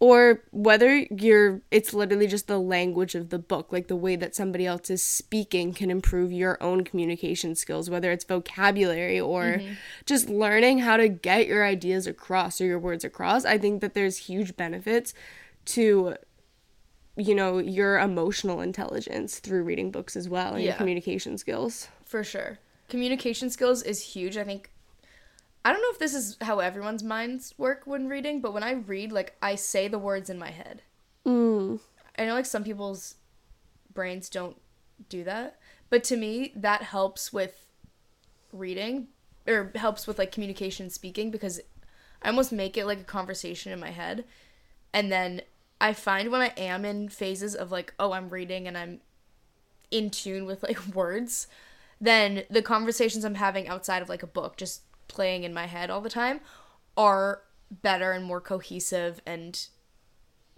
Or 0.00 0.44
whether 0.52 0.96
you're, 1.10 1.60
it's 1.72 1.92
literally 1.92 2.28
just 2.28 2.46
the 2.46 2.58
language 2.58 3.16
of 3.16 3.30
the 3.30 3.38
book, 3.38 3.72
like 3.72 3.88
the 3.88 3.96
way 3.96 4.14
that 4.14 4.36
somebody 4.36 4.64
else 4.64 4.90
is 4.90 5.02
speaking 5.02 5.72
can 5.72 5.90
improve 5.90 6.30
your 6.30 6.56
own 6.62 6.84
communication 6.84 7.56
skills, 7.56 7.90
whether 7.90 8.12
it's 8.12 8.24
vocabulary 8.24 9.18
or 9.18 9.42
mm-hmm. 9.42 9.72
just 10.06 10.28
learning 10.28 10.78
how 10.78 10.96
to 10.96 11.08
get 11.08 11.48
your 11.48 11.64
ideas 11.64 12.06
across 12.06 12.60
or 12.60 12.66
your 12.66 12.78
words 12.78 13.02
across. 13.02 13.44
I 13.44 13.58
think 13.58 13.80
that 13.80 13.94
there's 13.94 14.18
huge 14.18 14.56
benefits 14.56 15.14
to 15.66 16.14
you 17.16 17.34
know 17.34 17.58
your 17.58 17.98
emotional 17.98 18.60
intelligence 18.60 19.40
through 19.40 19.64
reading 19.64 19.90
books 19.90 20.16
as 20.16 20.28
well 20.28 20.54
and 20.54 20.62
yeah. 20.62 20.70
your 20.70 20.76
communication 20.76 21.36
skills 21.36 21.88
for 22.04 22.22
sure 22.22 22.58
communication 22.88 23.50
skills 23.50 23.82
is 23.82 24.00
huge 24.00 24.36
i 24.36 24.44
think 24.44 24.70
i 25.64 25.72
don't 25.72 25.82
know 25.82 25.90
if 25.90 25.98
this 25.98 26.14
is 26.14 26.36
how 26.42 26.58
everyone's 26.60 27.02
minds 27.02 27.54
work 27.58 27.82
when 27.84 28.08
reading 28.08 28.40
but 28.40 28.52
when 28.52 28.62
i 28.62 28.72
read 28.72 29.12
like 29.12 29.36
i 29.42 29.54
say 29.54 29.88
the 29.88 29.98
words 29.98 30.30
in 30.30 30.38
my 30.38 30.50
head 30.50 30.82
mm. 31.26 31.78
i 32.18 32.24
know 32.24 32.34
like 32.34 32.46
some 32.46 32.64
people's 32.64 33.16
brains 33.92 34.28
don't 34.28 34.60
do 35.08 35.24
that 35.24 35.58
but 35.90 36.04
to 36.04 36.16
me 36.16 36.52
that 36.54 36.82
helps 36.82 37.32
with 37.32 37.66
reading 38.52 39.08
or 39.46 39.70
helps 39.74 40.06
with 40.06 40.18
like 40.18 40.32
communication 40.32 40.90
speaking 40.90 41.30
because 41.30 41.60
i 42.22 42.28
almost 42.28 42.52
make 42.52 42.76
it 42.76 42.86
like 42.86 43.00
a 43.00 43.04
conversation 43.04 43.72
in 43.72 43.80
my 43.80 43.90
head 43.90 44.24
and 44.92 45.12
then 45.12 45.42
I 45.80 45.92
find 45.92 46.30
when 46.30 46.40
I 46.40 46.52
am 46.56 46.84
in 46.84 47.08
phases 47.08 47.54
of 47.54 47.70
like, 47.70 47.94
oh, 47.98 48.12
I'm 48.12 48.28
reading 48.28 48.66
and 48.66 48.76
I'm 48.76 49.00
in 49.90 50.10
tune 50.10 50.46
with 50.46 50.62
like 50.62 50.84
words, 50.94 51.46
then 52.00 52.44
the 52.50 52.62
conversations 52.62 53.24
I'm 53.24 53.36
having 53.36 53.68
outside 53.68 54.02
of 54.02 54.08
like 54.08 54.22
a 54.22 54.28
book, 54.28 54.56
just 54.56 54.82
playing 55.08 55.44
in 55.44 55.52
my 55.52 55.66
head 55.66 55.90
all 55.90 56.00
the 56.00 56.10
time, 56.10 56.40
are 56.96 57.42
better 57.70 58.12
and 58.12 58.24
more 58.24 58.40
cohesive 58.40 59.20
and 59.26 59.68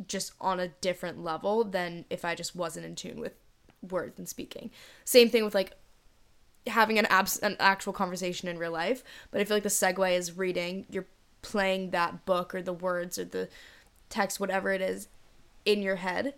just 0.07 0.33
on 0.41 0.61
a 0.61 0.69
different 0.69 1.23
level 1.23 1.65
than 1.65 2.05
if 2.11 2.25
I 2.25 2.35
just 2.35 2.55
wasn't 2.57 2.87
in 2.87 2.95
tune 2.95 3.21
with 3.21 3.35
words 3.89 4.19
and 4.19 4.29
speaking. 4.29 4.71
Same 5.05 5.29
thing 5.29 5.45
with 5.45 5.55
like 5.55 5.73
having 6.67 6.99
an 6.99 7.07
abs- 7.07 7.39
an 7.39 7.57
actual 7.59 7.93
conversation 7.93 8.49
in 8.49 8.59
real 8.59 8.73
life, 8.73 9.03
but 9.31 9.41
I 9.41 9.45
feel 9.45 9.57
like 9.57 9.63
the 9.63 9.69
segue 9.69 10.17
is 10.17 10.37
reading, 10.37 10.87
you're 10.91 11.07
playing 11.43 11.91
that 11.91 12.25
book 12.27 12.55
or 12.55 12.63
the 12.63 12.73
words 12.73 13.19
or 13.19 13.25
the 13.25 13.49
text, 14.09 14.41
whatever 14.41 14.73
it 14.73 14.81
is, 14.81 15.09
in 15.65 15.83
your 15.83 15.97
head. 15.97 16.35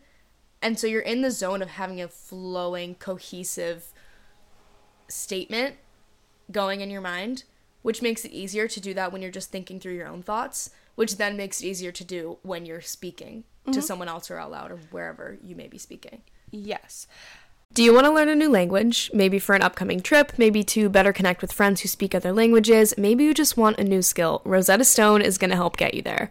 And 0.60 0.78
so 0.78 0.86
you're 0.86 1.00
in 1.00 1.22
the 1.22 1.30
zone 1.30 1.60
of 1.60 1.70
having 1.70 2.00
a 2.00 2.08
flowing, 2.08 2.94
cohesive 2.94 3.92
statement 5.08 5.76
going 6.50 6.80
in 6.80 6.90
your 6.90 7.00
mind, 7.00 7.44
which 7.82 8.02
makes 8.02 8.24
it 8.24 8.32
easier 8.32 8.66
to 8.68 8.80
do 8.80 8.94
that 8.94 9.12
when 9.12 9.22
you're 9.22 9.30
just 9.30 9.50
thinking 9.50 9.78
through 9.78 9.94
your 9.94 10.08
own 10.08 10.22
thoughts, 10.22 10.70
which 10.94 11.16
then 11.16 11.36
makes 11.36 11.60
it 11.60 11.66
easier 11.66 11.92
to 11.92 12.04
do 12.04 12.38
when 12.42 12.64
you're 12.64 12.80
speaking 12.80 13.44
mm-hmm. 13.62 13.72
to 13.72 13.82
someone 13.82 14.08
else 14.08 14.30
or 14.30 14.38
out 14.38 14.50
loud 14.50 14.70
or 14.70 14.78
wherever 14.90 15.38
you 15.42 15.54
may 15.54 15.66
be 15.66 15.78
speaking. 15.78 16.22
Yes. 16.50 17.06
Do 17.74 17.82
you 17.82 17.94
want 17.94 18.04
to 18.04 18.12
learn 18.12 18.28
a 18.28 18.34
new 18.34 18.50
language? 18.50 19.10
Maybe 19.14 19.38
for 19.38 19.54
an 19.54 19.62
upcoming 19.62 20.00
trip, 20.00 20.32
maybe 20.36 20.62
to 20.64 20.90
better 20.90 21.12
connect 21.12 21.40
with 21.40 21.52
friends 21.52 21.80
who 21.80 21.88
speak 21.88 22.14
other 22.14 22.30
languages, 22.30 22.92
maybe 22.98 23.24
you 23.24 23.32
just 23.32 23.56
want 23.56 23.78
a 23.78 23.84
new 23.84 24.02
skill. 24.02 24.42
Rosetta 24.44 24.84
Stone 24.84 25.22
is 25.22 25.38
going 25.38 25.48
to 25.50 25.56
help 25.56 25.78
get 25.78 25.94
you 25.94 26.02
there. 26.02 26.30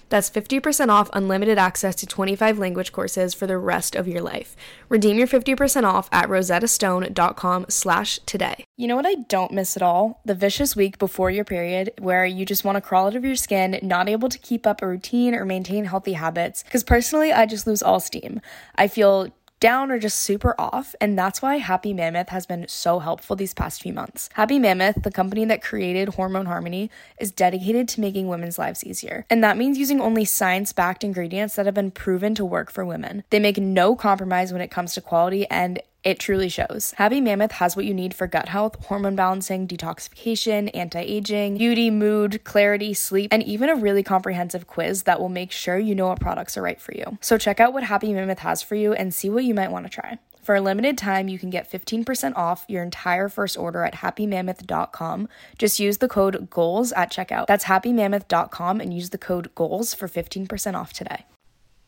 That's 0.11 0.29
50% 0.29 0.89
off 0.89 1.09
unlimited 1.13 1.57
access 1.57 1.95
to 1.95 2.05
25 2.05 2.59
language 2.59 2.91
courses 2.91 3.33
for 3.33 3.47
the 3.47 3.57
rest 3.57 3.95
of 3.95 4.09
your 4.09 4.21
life. 4.21 4.57
Redeem 4.89 5.17
your 5.17 5.25
50% 5.25 5.83
off 5.85 6.09
at 6.11 6.27
rosettastone.com 6.27 7.65
slash 7.69 8.19
today. 8.25 8.65
You 8.75 8.87
know 8.87 8.97
what 8.97 9.05
I 9.05 9.15
don't 9.15 9.53
miss 9.53 9.77
at 9.77 9.81
all? 9.81 10.21
The 10.25 10.35
vicious 10.35 10.75
week 10.75 10.99
before 10.99 11.31
your 11.31 11.45
period 11.45 11.93
where 11.97 12.25
you 12.25 12.45
just 12.45 12.65
want 12.65 12.75
to 12.75 12.81
crawl 12.81 13.07
out 13.07 13.15
of 13.15 13.23
your 13.23 13.37
skin, 13.37 13.79
not 13.81 14.09
able 14.09 14.27
to 14.27 14.37
keep 14.37 14.67
up 14.67 14.81
a 14.81 14.87
routine 14.87 15.33
or 15.33 15.45
maintain 15.45 15.85
healthy 15.85 16.13
habits. 16.13 16.63
Because 16.63 16.83
personally, 16.83 17.31
I 17.31 17.45
just 17.45 17.65
lose 17.65 17.81
all 17.81 18.01
steam. 18.01 18.41
I 18.75 18.89
feel 18.89 19.29
down 19.61 19.89
or 19.89 19.97
just 19.97 20.19
super 20.19 20.53
off, 20.59 20.93
and 20.99 21.17
that's 21.17 21.41
why 21.41 21.55
Happy 21.55 21.93
Mammoth 21.93 22.27
has 22.29 22.45
been 22.45 22.67
so 22.67 22.99
helpful 22.99 23.37
these 23.37 23.53
past 23.53 23.81
few 23.81 23.93
months. 23.93 24.29
Happy 24.33 24.59
Mammoth, 24.59 25.03
the 25.03 25.11
company 25.11 25.45
that 25.45 25.63
created 25.63 26.09
Hormone 26.09 26.47
Harmony, 26.47 26.91
is 27.17 27.31
dedicated 27.31 27.87
to 27.89 28.01
making 28.01 28.27
women's 28.27 28.59
lives 28.59 28.83
easier. 28.83 29.25
And 29.29 29.41
that 29.41 29.55
means 29.55 29.77
using 29.77 30.01
only 30.01 30.25
science 30.25 30.73
backed 30.73 31.05
ingredients 31.05 31.55
that 31.55 31.65
have 31.65 31.75
been 31.75 31.91
proven 31.91 32.35
to 32.35 32.43
work 32.43 32.69
for 32.69 32.83
women. 32.83 33.23
They 33.29 33.39
make 33.39 33.57
no 33.57 33.95
compromise 33.95 34.51
when 34.51 34.61
it 34.61 34.71
comes 34.71 34.93
to 34.95 35.01
quality, 35.01 35.47
and 35.49 35.79
it 36.03 36.19
truly 36.19 36.49
shows. 36.49 36.93
Happy 36.97 37.21
Mammoth 37.21 37.53
has 37.53 37.75
what 37.75 37.85
you 37.85 37.93
need 37.93 38.13
for 38.13 38.25
gut 38.27 38.49
health, 38.49 38.83
hormone 38.85 39.15
balancing, 39.15 39.67
detoxification, 39.67 40.69
anti 40.73 40.99
aging, 40.99 41.57
beauty, 41.57 41.91
mood, 41.91 42.43
clarity, 42.43 42.93
sleep, 42.93 43.31
and 43.31 43.43
even 43.43 43.69
a 43.69 43.75
really 43.75 44.03
comprehensive 44.03 44.67
quiz 44.67 45.03
that 45.03 45.19
will 45.19 45.29
make 45.29 45.51
sure 45.51 45.77
you 45.77 45.93
know 45.93 46.07
what 46.07 46.19
products 46.19 46.57
are 46.57 46.61
right 46.61 46.81
for 46.81 46.93
you. 46.93 47.17
So 47.21 47.37
check 47.37 47.59
out 47.59 47.73
what 47.73 47.83
Happy 47.83 48.13
Mammoth 48.13 48.39
has 48.39 48.61
for 48.63 48.75
you 48.75 48.93
and 48.93 49.13
see 49.13 49.29
what 49.29 49.43
you 49.43 49.53
might 49.53 49.71
want 49.71 49.85
to 49.85 49.91
try. 49.91 50.17
For 50.41 50.55
a 50.55 50.61
limited 50.61 50.97
time, 50.97 51.27
you 51.27 51.37
can 51.37 51.51
get 51.51 51.71
15% 51.71 52.35
off 52.35 52.65
your 52.67 52.81
entire 52.81 53.29
first 53.29 53.57
order 53.57 53.83
at 53.83 53.95
happymammoth.com. 53.95 55.29
Just 55.59 55.79
use 55.79 55.99
the 55.99 56.07
code 56.07 56.49
GOALS 56.49 56.91
at 56.93 57.11
checkout. 57.11 57.45
That's 57.45 57.65
happymammoth.com 57.65 58.81
and 58.81 58.91
use 58.91 59.11
the 59.11 59.19
code 59.19 59.53
GOALS 59.53 59.93
for 59.93 60.07
15% 60.07 60.73
off 60.73 60.93
today. 60.93 61.25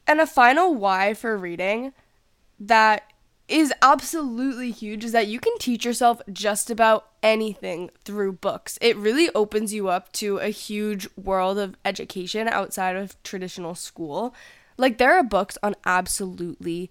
And 0.06 0.22
a 0.22 0.28
final 0.28 0.76
why 0.76 1.16
for 1.16 1.36
reading 1.36 1.94
that 2.60 3.04
is 3.48 3.74
absolutely 3.82 4.72
huge 4.72 5.04
is 5.04 5.12
that 5.12 5.28
you 5.28 5.40
can 5.40 5.58
teach 5.60 5.86
yourself 5.86 6.22
just 6.32 6.70
about 6.70 7.10
anything 7.22 7.90
through 8.06 8.34
books. 8.34 8.78
It 8.82 8.96
really 8.98 9.30
opens 9.36 9.74
you 9.74 9.90
up 9.90 10.12
to 10.14 10.38
a 10.38 10.48
huge 10.48 11.08
world 11.18 11.58
of 11.58 11.76
education 11.84 12.48
outside 12.48 12.96
of 12.96 13.22
traditional 13.24 13.76
school. 13.76 14.34
Like, 14.78 14.98
there 14.98 15.14
are 15.18 15.24
books 15.24 15.58
on 15.62 15.76
absolutely 15.86 16.90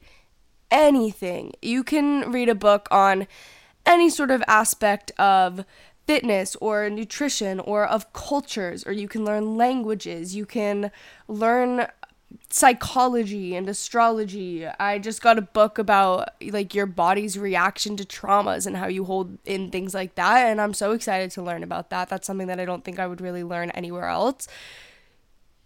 anything. 0.71 1.53
You 1.63 1.83
can 1.83 2.31
read 2.31 2.49
a 2.49 2.55
book 2.55 2.87
on 2.91 3.27
any 3.85 4.11
sort 4.11 4.31
of 4.31 4.43
aspect 4.47 5.11
of 5.19 5.65
fitness 6.07 6.57
or 6.57 6.91
nutrition 6.91 7.61
or 7.61 7.87
of 7.87 8.13
cultures, 8.13 8.85
or 8.87 8.93
you 8.93 9.09
can 9.09 9.25
learn 9.25 9.57
languages. 9.57 10.37
You 10.37 10.47
can 10.47 10.91
learn 11.29 11.87
psychology 12.51 13.55
and 13.55 13.69
astrology. 13.69 14.67
I 14.67 14.99
just 14.99 15.23
got 15.23 15.39
a 15.39 15.43
book 15.43 15.79
about 15.79 16.31
like 16.43 16.75
your 16.75 16.87
body's 16.87 17.39
reaction 17.39 17.97
to 17.97 18.05
traumas 18.05 18.67
and 18.67 18.77
how 18.77 18.87
you 18.87 19.05
hold 19.05 19.39
in 19.45 19.71
things 19.71 19.95
like 19.95 20.15
that 20.17 20.47
and 20.47 20.61
I'm 20.61 20.75
so 20.75 20.93
excited 20.93 21.31
to 21.33 21.43
learn 21.43 21.63
about 21.63 21.91
that. 21.91 22.09
That's 22.09 22.27
something 22.27 22.47
that 22.47 22.61
I 22.61 22.65
don't 22.65 22.85
think 22.85 22.99
I 22.99 23.07
would 23.07 23.21
really 23.21 23.45
learn 23.45 23.71
anywhere 23.71 24.09
else. 24.09 24.49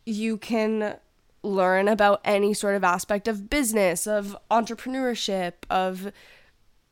You 0.04 0.36
can 0.36 0.96
learn 1.42 1.88
about 1.88 2.20
any 2.24 2.52
sort 2.52 2.74
of 2.74 2.84
aspect 2.84 3.28
of 3.28 3.48
business, 3.48 4.06
of 4.06 4.36
entrepreneurship, 4.50 5.52
of 5.70 6.12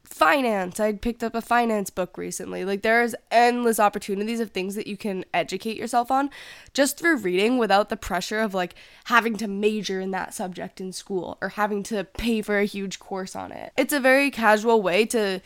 finance. 0.05 0.79
I 0.79 0.93
picked 0.93 1.25
up 1.25 1.35
a 1.35 1.41
finance 1.41 1.91
book 1.91 2.17
recently. 2.17 2.65
Like 2.65 2.83
there's 2.83 3.15
endless 3.31 3.81
opportunities 3.81 4.41
of 4.41 4.51
things 4.51 4.75
that 4.75 4.87
you 4.87 4.97
can 4.97 5.25
educate 5.33 5.77
yourself 5.77 6.11
on 6.11 6.31
just 6.73 6.99
through 6.99 7.17
reading 7.17 7.59
without 7.59 7.89
the 7.89 7.97
pressure 7.97 8.41
of 8.41 8.55
like 8.55 8.75
having 9.05 9.37
to 9.39 9.49
major 9.49 10.01
in 10.01 10.11
that 10.13 10.35
subject 10.35 10.81
in 10.81 10.93
school 10.93 11.39
or 11.41 11.51
having 11.51 11.83
to 11.85 12.05
pay 12.05 12.43
for 12.43 12.59
a 12.59 12.65
huge 12.65 12.99
course 12.99 13.35
on 13.35 13.51
it. 13.51 13.73
It's 13.77 13.93
a 13.93 14.01
very 14.01 14.31
casual 14.31 14.83
way 14.83 15.07
to 15.07 15.41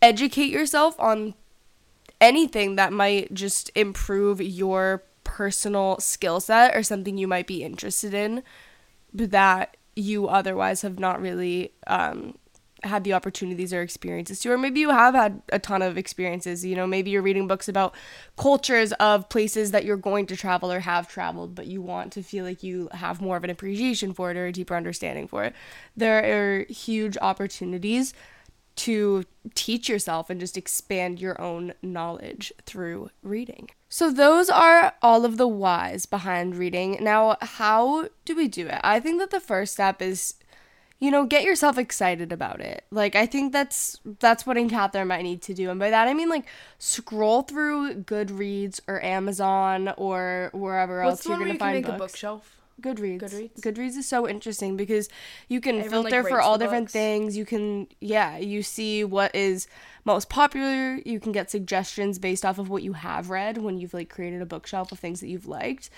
educate 0.00 0.50
yourself 0.50 0.98
on 0.98 1.34
anything 2.20 2.76
that 2.76 2.92
might 2.92 3.32
just 3.34 3.70
improve 3.74 4.40
your 4.40 5.02
personal 5.22 5.98
skill 5.98 6.40
set 6.40 6.74
or 6.76 6.82
something 6.82 7.18
you 7.18 7.26
might 7.28 7.46
be 7.46 7.62
interested 7.62 8.14
in 8.14 8.42
that 9.12 9.76
you 9.96 10.28
otherwise 10.28 10.82
have 10.82 10.98
not 10.98 11.20
really 11.20 11.72
um, 11.86 12.34
had 12.84 13.04
the 13.04 13.12
opportunities 13.12 13.72
or 13.72 13.82
experiences 13.82 14.40
to, 14.40 14.52
or 14.52 14.58
maybe 14.58 14.80
you 14.80 14.90
have 14.90 15.14
had 15.14 15.42
a 15.50 15.58
ton 15.58 15.82
of 15.82 15.96
experiences. 15.98 16.64
You 16.64 16.76
know, 16.76 16.86
maybe 16.86 17.10
you're 17.10 17.22
reading 17.22 17.48
books 17.48 17.68
about 17.68 17.94
cultures 18.36 18.92
of 18.94 19.28
places 19.28 19.70
that 19.70 19.84
you're 19.84 19.96
going 19.96 20.26
to 20.26 20.36
travel 20.36 20.70
or 20.70 20.80
have 20.80 21.08
traveled, 21.08 21.54
but 21.54 21.66
you 21.66 21.82
want 21.82 22.12
to 22.12 22.22
feel 22.22 22.44
like 22.44 22.62
you 22.62 22.88
have 22.92 23.20
more 23.20 23.36
of 23.36 23.44
an 23.44 23.50
appreciation 23.50 24.12
for 24.12 24.30
it 24.30 24.36
or 24.36 24.46
a 24.46 24.52
deeper 24.52 24.76
understanding 24.76 25.26
for 25.26 25.44
it. 25.44 25.54
There 25.96 26.60
are 26.60 26.64
huge 26.64 27.16
opportunities 27.20 28.14
to 28.76 29.24
teach 29.54 29.88
yourself 29.88 30.30
and 30.30 30.40
just 30.40 30.56
expand 30.56 31.20
your 31.20 31.40
own 31.40 31.74
knowledge 31.82 32.52
through 32.66 33.10
reading. 33.22 33.70
So, 33.88 34.10
those 34.10 34.50
are 34.50 34.94
all 35.00 35.24
of 35.24 35.36
the 35.36 35.46
whys 35.46 36.06
behind 36.06 36.56
reading. 36.56 36.98
Now, 37.00 37.36
how 37.40 38.08
do 38.24 38.34
we 38.34 38.48
do 38.48 38.66
it? 38.66 38.80
I 38.82 38.98
think 38.98 39.20
that 39.20 39.30
the 39.30 39.40
first 39.40 39.74
step 39.74 40.02
is 40.02 40.34
you 40.98 41.10
know, 41.10 41.26
get 41.26 41.44
yourself 41.44 41.76
excited 41.76 42.32
about 42.32 42.60
it. 42.60 42.84
Like 42.90 43.14
I 43.14 43.26
think 43.26 43.52
that's 43.52 44.00
that's 44.20 44.46
what 44.46 44.56
Ann 44.56 44.70
Catherine 44.70 45.08
might 45.08 45.22
need 45.22 45.42
to 45.42 45.54
do. 45.54 45.70
And 45.70 45.78
by 45.80 45.90
that 45.90 46.08
I 46.08 46.14
mean 46.14 46.28
like 46.28 46.46
scroll 46.78 47.42
through 47.42 48.02
Goodreads 48.04 48.80
or 48.86 49.02
Amazon 49.04 49.92
or 49.96 50.50
wherever 50.52 51.02
What's 51.04 51.26
else 51.26 51.26
you're 51.26 51.38
gonna 51.38 51.58
find 51.58 51.74
make 51.74 51.86
books. 51.86 51.96
a 51.96 51.98
bookshelf. 51.98 52.56
Goodreads. 52.80 53.20
Goodreads? 53.22 53.60
Goodreads 53.60 53.96
is 53.96 54.08
so 54.08 54.28
interesting 54.28 54.76
because 54.76 55.08
you 55.48 55.60
can 55.60 55.76
Everyone, 55.80 56.04
like, 56.04 56.12
filter 56.12 56.28
for 56.28 56.40
all 56.40 56.58
different 56.58 56.86
books. 56.86 56.92
things. 56.92 57.36
You 57.36 57.44
can 57.44 57.86
yeah, 58.00 58.36
you 58.38 58.62
see 58.62 59.04
what 59.04 59.34
is 59.34 59.68
most 60.04 60.28
popular. 60.28 61.00
You 61.04 61.20
can 61.20 61.32
get 61.32 61.50
suggestions 61.50 62.18
based 62.18 62.44
off 62.44 62.58
of 62.58 62.68
what 62.70 62.82
you 62.82 62.94
have 62.94 63.30
read 63.30 63.58
when 63.58 63.78
you've 63.78 63.94
like 63.94 64.08
created 64.08 64.42
a 64.42 64.46
bookshelf 64.46 64.90
of 64.90 64.98
things 64.98 65.20
that 65.20 65.28
you've 65.28 65.46
liked. 65.46 65.90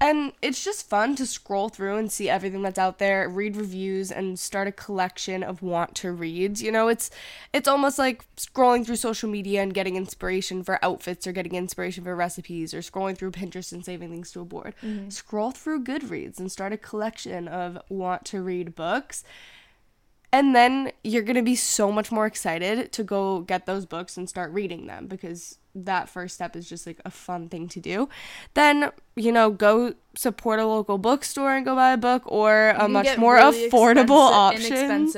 And 0.00 0.32
it's 0.40 0.64
just 0.64 0.88
fun 0.88 1.16
to 1.16 1.26
scroll 1.26 1.68
through 1.68 1.96
and 1.96 2.10
see 2.10 2.28
everything 2.28 2.62
that's 2.62 2.78
out 2.78 2.98
there, 2.98 3.28
read 3.28 3.56
reviews 3.56 4.12
and 4.12 4.38
start 4.38 4.68
a 4.68 4.72
collection 4.72 5.42
of 5.42 5.60
want 5.60 5.96
to 5.96 6.12
reads. 6.12 6.62
You 6.62 6.70
know, 6.70 6.86
it's 6.86 7.10
it's 7.52 7.66
almost 7.66 7.98
like 7.98 8.24
scrolling 8.36 8.86
through 8.86 8.96
social 8.96 9.28
media 9.28 9.60
and 9.60 9.74
getting 9.74 9.96
inspiration 9.96 10.62
for 10.62 10.82
outfits 10.84 11.26
or 11.26 11.32
getting 11.32 11.56
inspiration 11.56 12.04
for 12.04 12.14
recipes 12.14 12.72
or 12.72 12.78
scrolling 12.78 13.18
through 13.18 13.32
Pinterest 13.32 13.72
and 13.72 13.84
saving 13.84 14.10
things 14.10 14.30
to 14.32 14.40
a 14.40 14.44
board. 14.44 14.74
Mm-hmm. 14.84 15.08
Scroll 15.08 15.50
through 15.50 15.82
Goodreads 15.82 16.38
and 16.38 16.50
start 16.52 16.72
a 16.72 16.78
collection 16.78 17.48
of 17.48 17.78
want 17.88 18.24
to 18.26 18.40
read 18.40 18.76
books. 18.76 19.24
And 20.30 20.54
then 20.54 20.92
you're 21.02 21.22
going 21.22 21.36
to 21.36 21.42
be 21.42 21.56
so 21.56 21.90
much 21.90 22.12
more 22.12 22.26
excited 22.26 22.92
to 22.92 23.02
go 23.02 23.40
get 23.40 23.64
those 23.64 23.86
books 23.86 24.16
and 24.18 24.28
start 24.28 24.52
reading 24.52 24.86
them 24.86 25.06
because 25.06 25.58
that 25.74 26.08
first 26.08 26.34
step 26.34 26.54
is 26.54 26.68
just 26.68 26.86
like 26.86 27.00
a 27.04 27.10
fun 27.10 27.48
thing 27.48 27.66
to 27.68 27.80
do. 27.80 28.08
Then, 28.54 28.90
you 29.16 29.32
know, 29.32 29.50
go 29.50 29.94
support 30.14 30.60
a 30.60 30.66
local 30.66 30.98
bookstore 30.98 31.54
and 31.54 31.64
go 31.64 31.74
buy 31.74 31.92
a 31.92 31.96
book 31.96 32.24
or 32.26 32.70
a 32.70 32.88
much 32.88 33.16
more 33.16 33.36
really 33.36 33.70
affordable 33.70 34.30
option. 34.30 35.10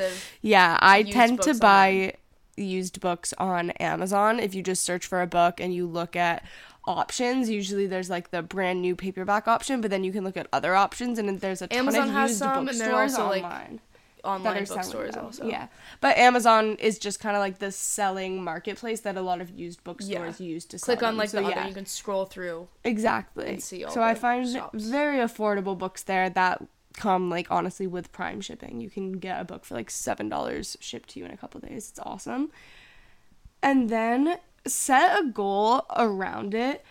Yeah, 0.42 0.78
I 0.80 1.02
tend 1.02 1.42
to 1.42 1.54
buy 1.54 2.14
used 2.56 3.00
books 3.00 3.32
on 3.38 3.70
Amazon. 3.72 4.38
If 4.38 4.54
you 4.54 4.62
just 4.62 4.84
search 4.84 5.06
for 5.06 5.22
a 5.22 5.26
book 5.26 5.60
and 5.60 5.74
you 5.74 5.86
look 5.86 6.14
at 6.14 6.44
options, 6.86 7.50
usually 7.50 7.86
there's 7.86 8.10
like 8.10 8.30
the 8.30 8.42
brand 8.42 8.80
new 8.80 8.94
paperback 8.94 9.48
option, 9.48 9.80
but 9.80 9.90
then 9.90 10.04
you 10.04 10.12
can 10.12 10.24
look 10.24 10.36
at 10.36 10.46
other 10.52 10.74
options 10.74 11.18
and 11.18 11.40
there's 11.40 11.62
a 11.62 11.66
ton 11.66 11.78
Amazon 11.78 12.08
of 12.08 12.14
has 12.14 12.30
used 12.30 12.38
some, 12.38 12.68
and 12.68 12.78
there 12.78 12.94
are 12.94 13.06
bookstores 13.06 13.14
also, 13.14 13.30
like, 13.48 13.80
online 14.24 14.40
online 14.40 14.54
that 14.54 14.62
are 14.62 14.66
selling 14.66 15.06
bookstores 15.06 15.16
also. 15.16 15.46
Yeah, 15.46 15.68
but 16.00 16.16
Amazon 16.16 16.76
is 16.76 16.98
just 16.98 17.20
kind 17.20 17.36
of 17.36 17.40
like 17.40 17.58
the 17.58 17.72
selling 17.72 18.42
marketplace 18.42 19.00
that 19.00 19.16
a 19.16 19.22
lot 19.22 19.40
of 19.40 19.50
used 19.50 19.82
bookstores 19.84 20.40
use 20.40 20.64
to 20.66 20.78
sell. 20.78 20.96
Click 20.96 21.02
on 21.02 21.14
them. 21.14 21.18
like 21.18 21.30
so, 21.30 21.42
the 21.42 21.48
yeah. 21.48 21.60
other, 21.60 21.68
you 21.68 21.74
can 21.74 21.86
scroll 21.86 22.24
through. 22.24 22.68
exactly. 22.84 23.48
and 23.48 23.62
see 23.62 23.84
all 23.84 23.92
so 23.92 24.02
I 24.02 24.14
find 24.14 24.48
shops. 24.48 24.84
very 24.84 25.18
affordable 25.18 25.76
books 25.76 26.02
there 26.02 26.30
that 26.30 26.62
come 26.94 27.30
like 27.30 27.46
honestly 27.50 27.86
with 27.86 28.12
Prime 28.12 28.40
shipping. 28.40 28.80
You 28.80 28.90
can 28.90 29.12
get 29.12 29.40
a 29.40 29.44
book 29.44 29.64
for 29.64 29.74
like 29.74 29.90
seven 29.90 30.28
dollars 30.28 30.76
shipped 30.80 31.10
to 31.10 31.20
you 31.20 31.24
in 31.24 31.30
a 31.30 31.36
couple 31.36 31.60
days. 31.60 31.90
It's 31.90 32.00
awesome. 32.00 32.50
And 33.62 33.88
then 33.90 34.38
set 34.66 35.18
a 35.18 35.26
goal 35.26 35.84
around 35.96 36.54
it 36.54 36.84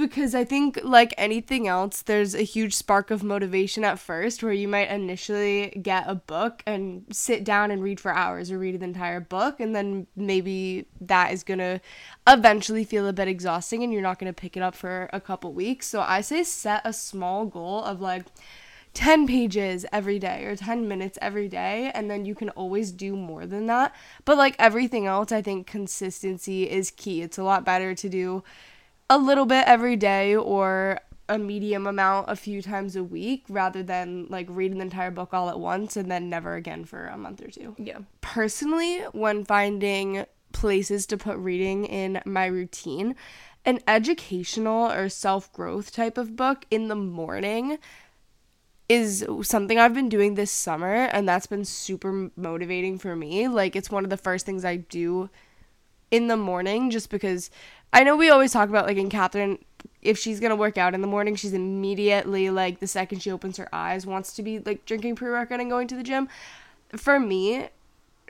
because 0.00 0.34
I 0.34 0.44
think, 0.44 0.80
like 0.82 1.14
anything 1.16 1.68
else, 1.68 2.02
there's 2.02 2.34
a 2.34 2.42
huge 2.42 2.74
spark 2.74 3.10
of 3.10 3.22
motivation 3.22 3.84
at 3.84 3.98
first 3.98 4.42
where 4.42 4.52
you 4.52 4.66
might 4.66 4.90
initially 4.90 5.68
get 5.82 6.04
a 6.08 6.14
book 6.14 6.62
and 6.66 7.04
sit 7.12 7.44
down 7.44 7.70
and 7.70 7.82
read 7.82 8.00
for 8.00 8.12
hours 8.12 8.50
or 8.50 8.58
read 8.58 8.74
an 8.74 8.82
entire 8.82 9.20
book, 9.20 9.60
and 9.60 9.76
then 9.76 10.06
maybe 10.16 10.86
that 11.00 11.32
is 11.32 11.44
gonna 11.44 11.80
eventually 12.26 12.82
feel 12.82 13.06
a 13.06 13.12
bit 13.12 13.28
exhausting 13.28 13.84
and 13.84 13.92
you're 13.92 14.02
not 14.02 14.18
gonna 14.18 14.32
pick 14.32 14.56
it 14.56 14.62
up 14.62 14.74
for 14.74 15.08
a 15.12 15.20
couple 15.20 15.52
weeks. 15.52 15.86
So 15.86 16.00
I 16.00 16.22
say 16.22 16.42
set 16.42 16.82
a 16.84 16.92
small 16.92 17.46
goal 17.46 17.84
of 17.84 18.00
like, 18.00 18.24
10 18.92 19.28
pages 19.28 19.86
every 19.92 20.18
day 20.18 20.44
or 20.44 20.56
10 20.56 20.88
minutes 20.88 21.16
every 21.22 21.48
day 21.48 21.92
and 21.94 22.10
then 22.10 22.24
you 22.24 22.34
can 22.34 22.50
always 22.50 22.90
do 22.90 23.14
more 23.14 23.46
than 23.46 23.66
that 23.66 23.94
but 24.24 24.36
like 24.36 24.56
everything 24.58 25.06
else 25.06 25.30
i 25.30 25.40
think 25.40 25.64
consistency 25.64 26.68
is 26.68 26.90
key 26.90 27.22
it's 27.22 27.38
a 27.38 27.42
lot 27.42 27.64
better 27.64 27.94
to 27.94 28.08
do 28.08 28.42
a 29.10 29.18
little 29.18 29.44
bit 29.44 29.64
every 29.66 29.96
day 29.96 30.34
or 30.34 31.00
a 31.28 31.38
medium 31.38 31.86
amount 31.86 32.30
a 32.30 32.36
few 32.36 32.62
times 32.62 32.96
a 32.96 33.04
week 33.04 33.44
rather 33.48 33.82
than 33.82 34.26
like 34.30 34.46
reading 34.48 34.78
the 34.78 34.84
entire 34.84 35.10
book 35.10 35.34
all 35.34 35.50
at 35.50 35.60
once 35.60 35.96
and 35.96 36.10
then 36.10 36.30
never 36.30 36.54
again 36.54 36.84
for 36.84 37.06
a 37.06 37.18
month 37.18 37.42
or 37.42 37.50
two 37.50 37.74
Yeah. 37.78 37.98
personally 38.20 39.00
when 39.12 39.44
finding 39.44 40.24
places 40.52 41.06
to 41.06 41.16
put 41.16 41.36
reading 41.36 41.84
in 41.84 42.20
my 42.24 42.46
routine 42.46 43.14
an 43.64 43.80
educational 43.86 44.90
or 44.90 45.08
self-growth 45.08 45.92
type 45.92 46.16
of 46.16 46.34
book 46.34 46.64
in 46.70 46.88
the 46.88 46.96
morning 46.96 47.78
is 48.88 49.24
something 49.42 49.78
I've 49.78 49.94
been 49.94 50.08
doing 50.08 50.34
this 50.34 50.50
summer 50.50 50.92
and 50.92 51.28
that's 51.28 51.46
been 51.46 51.64
super 51.64 52.30
motivating 52.34 52.98
for 52.98 53.14
me. 53.14 53.46
Like 53.46 53.76
it's 53.76 53.90
one 53.90 54.02
of 54.02 54.10
the 54.10 54.16
first 54.16 54.44
things 54.44 54.64
I 54.64 54.76
do 54.76 55.30
in 56.10 56.26
the 56.26 56.36
morning 56.36 56.90
just 56.90 57.08
because 57.08 57.50
I 57.92 58.04
know 58.04 58.16
we 58.16 58.30
always 58.30 58.52
talk 58.52 58.68
about 58.68 58.86
like 58.86 58.98
Ann 58.98 59.10
Catherine 59.10 59.58
if 60.02 60.18
she's 60.18 60.40
gonna 60.40 60.56
work 60.56 60.78
out 60.78 60.94
in 60.94 61.00
the 61.00 61.06
morning, 61.06 61.36
she's 61.36 61.52
immediately 61.52 62.50
like 62.50 62.80
the 62.80 62.86
second 62.86 63.20
she 63.20 63.30
opens 63.30 63.56
her 63.56 63.68
eyes 63.72 64.06
wants 64.06 64.32
to 64.34 64.42
be 64.42 64.58
like 64.58 64.86
drinking 64.86 65.16
pre 65.16 65.30
workout 65.30 65.60
and 65.60 65.70
going 65.70 65.88
to 65.88 65.96
the 65.96 66.02
gym. 66.02 66.28
For 66.96 67.20
me, 67.20 67.68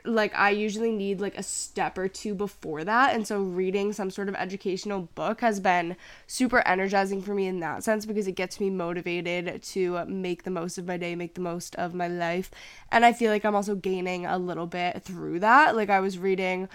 like 0.03 0.33
I 0.35 0.49
usually 0.49 0.91
need 0.91 1.21
like 1.21 1.37
a 1.37 1.43
step 1.43 1.97
or 1.97 2.07
two 2.07 2.33
before 2.33 2.83
that 2.83 3.13
and 3.13 3.27
so 3.27 3.39
reading 3.39 3.93
some 3.93 4.09
sort 4.09 4.29
of 4.29 4.35
educational 4.35 5.09
book 5.13 5.41
has 5.41 5.59
been 5.59 5.95
super 6.25 6.67
energizing 6.67 7.21
for 7.21 7.35
me 7.35 7.45
in 7.45 7.59
that 7.59 7.83
sense 7.83 8.07
because 8.07 8.25
it 8.27 8.31
gets 8.31 8.59
me 8.59 8.71
motivated 8.71 9.61
to 9.61 10.03
make 10.05 10.41
the 10.41 10.49
most 10.49 10.79
of 10.79 10.87
my 10.87 10.97
day, 10.97 11.13
make 11.13 11.35
the 11.35 11.41
most 11.41 11.75
of 11.75 11.93
my 11.93 12.07
life. 12.07 12.49
And 12.91 13.05
I 13.05 13.13
feel 13.13 13.31
like 13.31 13.45
I'm 13.45 13.55
also 13.55 13.75
gaining 13.75 14.25
a 14.25 14.37
little 14.37 14.67
bit 14.67 15.03
through 15.03 15.39
that. 15.39 15.75
Like 15.75 15.89
I 15.89 15.99
was 15.99 16.17
reading 16.17 16.67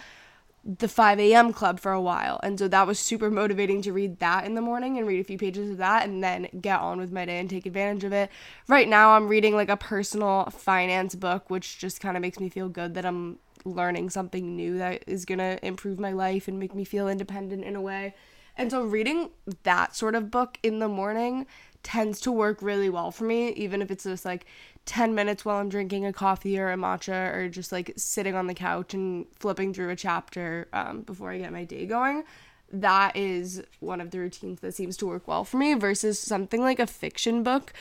the 0.66 0.88
5 0.88 1.20
a.m. 1.20 1.52
club 1.52 1.78
for 1.78 1.92
a 1.92 2.00
while. 2.00 2.40
And 2.42 2.58
so 2.58 2.66
that 2.66 2.86
was 2.86 2.98
super 2.98 3.30
motivating 3.30 3.82
to 3.82 3.92
read 3.92 4.18
that 4.18 4.44
in 4.44 4.54
the 4.54 4.60
morning 4.60 4.98
and 4.98 5.06
read 5.06 5.20
a 5.20 5.24
few 5.24 5.38
pages 5.38 5.70
of 5.70 5.76
that 5.78 6.08
and 6.08 6.24
then 6.24 6.48
get 6.60 6.80
on 6.80 6.98
with 6.98 7.12
my 7.12 7.24
day 7.24 7.38
and 7.38 7.48
take 7.48 7.66
advantage 7.66 8.02
of 8.02 8.12
it. 8.12 8.30
Right 8.66 8.88
now, 8.88 9.10
I'm 9.10 9.28
reading 9.28 9.54
like 9.54 9.68
a 9.68 9.76
personal 9.76 10.46
finance 10.46 11.14
book, 11.14 11.48
which 11.50 11.78
just 11.78 12.00
kind 12.00 12.16
of 12.16 12.20
makes 12.20 12.40
me 12.40 12.48
feel 12.48 12.68
good 12.68 12.94
that 12.94 13.06
I'm 13.06 13.38
learning 13.64 14.10
something 14.10 14.56
new 14.56 14.78
that 14.78 15.04
is 15.06 15.24
going 15.24 15.38
to 15.38 15.64
improve 15.64 16.00
my 16.00 16.12
life 16.12 16.48
and 16.48 16.58
make 16.58 16.74
me 16.74 16.84
feel 16.84 17.08
independent 17.08 17.64
in 17.64 17.76
a 17.76 17.80
way. 17.80 18.14
And 18.56 18.70
so 18.70 18.82
reading 18.82 19.30
that 19.62 19.94
sort 19.94 20.14
of 20.14 20.30
book 20.30 20.58
in 20.62 20.78
the 20.78 20.88
morning 20.88 21.46
tends 21.86 22.20
to 22.20 22.32
work 22.32 22.62
really 22.62 22.90
well 22.90 23.12
for 23.12 23.22
me, 23.22 23.50
even 23.50 23.80
if 23.80 23.92
it's 23.92 24.02
just 24.02 24.24
like 24.24 24.44
10 24.86 25.14
minutes 25.14 25.44
while 25.44 25.58
I'm 25.58 25.68
drinking 25.68 26.04
a 26.04 26.12
coffee 26.12 26.58
or 26.58 26.72
a 26.72 26.76
matcha 26.76 27.32
or 27.32 27.48
just 27.48 27.70
like 27.70 27.92
sitting 27.96 28.34
on 28.34 28.48
the 28.48 28.54
couch 28.54 28.92
and 28.92 29.24
flipping 29.38 29.72
through 29.72 29.90
a 29.90 29.96
chapter 29.96 30.66
um, 30.72 31.02
before 31.02 31.30
I 31.30 31.38
get 31.38 31.52
my 31.52 31.62
day 31.62 31.86
going. 31.86 32.24
That 32.72 33.16
is 33.16 33.62
one 33.78 34.00
of 34.00 34.10
the 34.10 34.18
routines 34.18 34.58
that 34.60 34.74
seems 34.74 34.96
to 34.96 35.06
work 35.06 35.28
well 35.28 35.44
for 35.44 35.58
me 35.58 35.74
versus 35.74 36.18
something 36.18 36.60
like 36.60 36.80
a 36.80 36.88
fiction 36.88 37.44
book. 37.44 37.72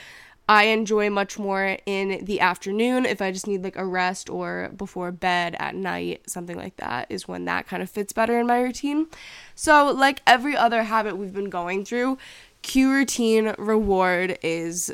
I 0.48 0.66
enjoy 0.66 1.10
much 1.10 1.40
more 1.40 1.80
in 1.88 2.24
the 2.24 2.40
afternoon 2.40 3.08
if 3.08 3.24
I 3.24 3.32
just 3.32 3.48
need 3.48 3.64
like 3.64 3.76
a 3.76 3.86
rest 3.86 4.30
or 4.30 4.70
before 4.78 5.12
bed 5.12 5.56
at 5.58 5.74
night, 5.74 6.30
something 6.30 6.56
like 6.56 6.78
that 6.78 7.08
is 7.10 7.28
when 7.28 7.46
that 7.46 7.66
kind 7.66 7.82
of 7.82 7.90
fits 7.90 8.14
better 8.14 8.40
in 8.40 8.46
my 8.46 8.62
routine. 8.62 9.08
So, 9.56 9.92
like 9.92 10.22
every 10.28 10.56
other 10.56 10.84
habit 10.84 11.18
we've 11.18 11.34
been 11.34 11.50
going 11.50 11.84
through, 11.84 12.20
cue 12.66 12.92
routine 12.92 13.54
reward 13.60 14.40
is 14.42 14.92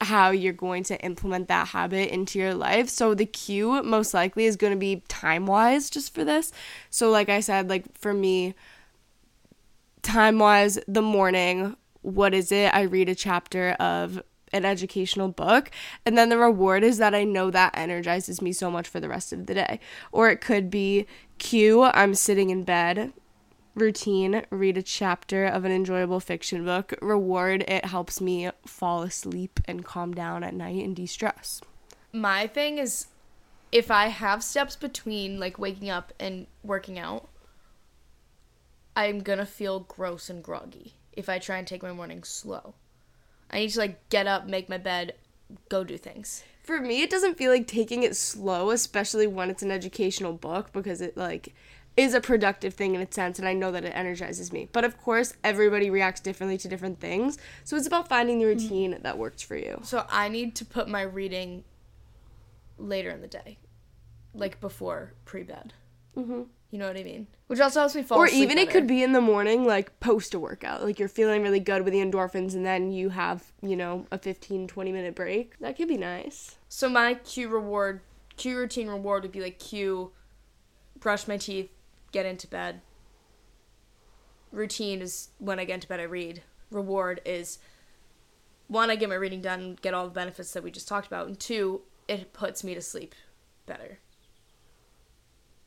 how 0.00 0.30
you're 0.30 0.54
going 0.54 0.82
to 0.82 0.98
implement 1.04 1.46
that 1.48 1.68
habit 1.68 2.10
into 2.10 2.38
your 2.38 2.54
life. 2.54 2.88
So 2.88 3.12
the 3.12 3.26
cue 3.26 3.82
most 3.82 4.14
likely 4.14 4.46
is 4.46 4.56
going 4.56 4.72
to 4.72 4.78
be 4.78 5.02
time 5.06 5.44
wise 5.44 5.90
just 5.90 6.14
for 6.14 6.24
this. 6.24 6.52
So 6.88 7.10
like 7.10 7.28
I 7.28 7.40
said, 7.40 7.68
like 7.68 7.84
for 7.98 8.14
me 8.14 8.54
time 10.00 10.38
wise 10.38 10.78
the 10.88 11.02
morning, 11.02 11.76
what 12.00 12.32
is 12.32 12.50
it? 12.50 12.74
I 12.74 12.82
read 12.82 13.10
a 13.10 13.14
chapter 13.14 13.72
of 13.72 14.22
an 14.50 14.64
educational 14.64 15.28
book 15.28 15.70
and 16.06 16.16
then 16.16 16.30
the 16.30 16.38
reward 16.38 16.82
is 16.82 16.96
that 16.96 17.14
I 17.14 17.24
know 17.24 17.50
that 17.50 17.76
energizes 17.76 18.40
me 18.40 18.54
so 18.54 18.70
much 18.70 18.88
for 18.88 19.00
the 19.00 19.08
rest 19.08 19.34
of 19.34 19.44
the 19.44 19.54
day. 19.54 19.80
Or 20.12 20.30
it 20.30 20.40
could 20.40 20.70
be 20.70 21.06
cue, 21.36 21.82
I'm 21.82 22.14
sitting 22.14 22.48
in 22.48 22.64
bed 22.64 23.12
routine 23.74 24.44
read 24.50 24.76
a 24.76 24.82
chapter 24.82 25.46
of 25.46 25.64
an 25.64 25.72
enjoyable 25.72 26.20
fiction 26.20 26.64
book. 26.64 26.94
Reward 27.00 27.64
it 27.68 27.86
helps 27.86 28.20
me 28.20 28.50
fall 28.66 29.02
asleep 29.02 29.60
and 29.66 29.84
calm 29.84 30.12
down 30.12 30.42
at 30.44 30.54
night 30.54 30.84
and 30.84 30.94
de-stress. 30.96 31.60
My 32.12 32.46
thing 32.46 32.78
is 32.78 33.06
if 33.72 33.90
i 33.90 34.08
have 34.08 34.42
steps 34.42 34.76
between 34.76 35.38
like 35.38 35.58
waking 35.58 35.90
up 35.90 36.12
and 36.18 36.46
working 36.62 36.98
out 36.98 37.28
i'm 38.96 39.20
gonna 39.20 39.46
feel 39.46 39.80
gross 39.80 40.28
and 40.28 40.42
groggy 40.42 40.94
if 41.12 41.28
i 41.28 41.38
try 41.38 41.56
and 41.58 41.66
take 41.66 41.82
my 41.82 41.92
morning 41.92 42.22
slow. 42.22 42.74
I 43.50 43.60
need 43.60 43.70
to 43.70 43.80
like 43.80 44.08
get 44.08 44.26
up 44.26 44.46
make 44.46 44.68
my 44.68 44.78
bed 44.78 45.14
go 45.68 45.82
do 45.82 45.98
things. 45.98 46.44
For 46.62 46.80
me 46.80 47.02
it 47.02 47.10
doesn't 47.10 47.36
feel 47.36 47.50
like 47.50 47.66
taking 47.66 48.02
it 48.02 48.16
slow 48.16 48.70
especially 48.70 49.26
when 49.26 49.50
it's 49.50 49.62
an 49.62 49.70
educational 49.70 50.32
book 50.32 50.72
because 50.72 51.00
it 51.00 51.16
like 51.16 51.54
is 51.96 52.14
a 52.14 52.20
productive 52.20 52.74
thing 52.74 52.94
in 52.94 53.00
a 53.00 53.12
sense 53.12 53.38
and 53.38 53.46
I 53.46 53.52
know 53.52 53.70
that 53.72 53.84
it 53.84 53.90
energizes 53.94 54.52
me. 54.52 54.68
But 54.72 54.84
of 54.84 54.96
course, 54.98 55.34
everybody 55.44 55.90
reacts 55.90 56.20
differently 56.20 56.56
to 56.58 56.68
different 56.68 57.00
things. 57.00 57.38
So 57.64 57.76
it's 57.76 57.86
about 57.86 58.08
finding 58.08 58.38
the 58.38 58.46
mm-hmm. 58.46 58.62
routine 58.62 58.98
that 59.02 59.18
works 59.18 59.42
for 59.42 59.56
you. 59.56 59.80
So 59.82 60.06
I 60.08 60.28
need 60.28 60.54
to 60.56 60.64
put 60.64 60.88
my 60.88 61.02
reading 61.02 61.64
later 62.78 63.10
in 63.10 63.20
the 63.20 63.28
day, 63.28 63.58
like 64.34 64.60
before 64.60 65.12
pre-bed. 65.24 65.74
hmm 66.14 66.42
You 66.70 66.78
know 66.78 66.86
what 66.86 66.96
I 66.96 67.02
mean? 67.02 67.26
Which 67.48 67.60
also 67.60 67.80
helps 67.80 67.94
me 67.94 68.02
fall. 68.02 68.22
asleep. 68.22 68.32
Or 68.32 68.42
even 68.42 68.56
better. 68.56 68.70
it 68.70 68.72
could 68.72 68.86
be 68.86 69.02
in 69.02 69.12
the 69.12 69.20
morning, 69.20 69.66
like 69.66 69.98
post 70.00 70.34
a 70.34 70.38
workout. 70.38 70.82
Like 70.82 70.98
you're 70.98 71.08
feeling 71.08 71.42
really 71.42 71.60
good 71.60 71.82
with 71.82 71.92
the 71.92 72.00
endorphins, 72.00 72.54
and 72.54 72.64
then 72.64 72.92
you 72.92 73.10
have, 73.10 73.52
you 73.60 73.76
know, 73.76 74.06
a 74.10 74.18
15, 74.18 74.68
20 74.68 74.92
minute 74.92 75.14
break. 75.14 75.58
That 75.58 75.76
could 75.76 75.88
be 75.88 75.96
nice. 75.96 76.56
So 76.68 76.88
my 76.88 77.14
cue 77.14 77.48
reward, 77.48 78.00
cue 78.36 78.56
routine 78.56 78.88
reward 78.88 79.24
would 79.24 79.32
be 79.32 79.40
like 79.40 79.58
cue, 79.58 80.12
brush 80.98 81.26
my 81.26 81.36
teeth, 81.36 81.70
get 82.12 82.26
into 82.26 82.46
bed. 82.46 82.80
Routine 84.52 85.00
is 85.00 85.30
when 85.38 85.58
I 85.58 85.64
get 85.64 85.74
into 85.74 85.88
bed, 85.88 86.00
I 86.00 86.04
read. 86.04 86.42
Reward 86.70 87.20
is 87.24 87.58
one, 88.68 88.90
I 88.90 88.96
get 88.96 89.08
my 89.08 89.16
reading 89.16 89.40
done, 89.40 89.76
get 89.82 89.94
all 89.94 90.04
the 90.04 90.10
benefits 90.10 90.52
that 90.52 90.62
we 90.62 90.70
just 90.70 90.86
talked 90.86 91.06
about, 91.06 91.26
and 91.26 91.38
two, 91.38 91.82
it 92.06 92.32
puts 92.32 92.62
me 92.62 92.74
to 92.74 92.80
sleep 92.80 93.14
better. 93.66 93.98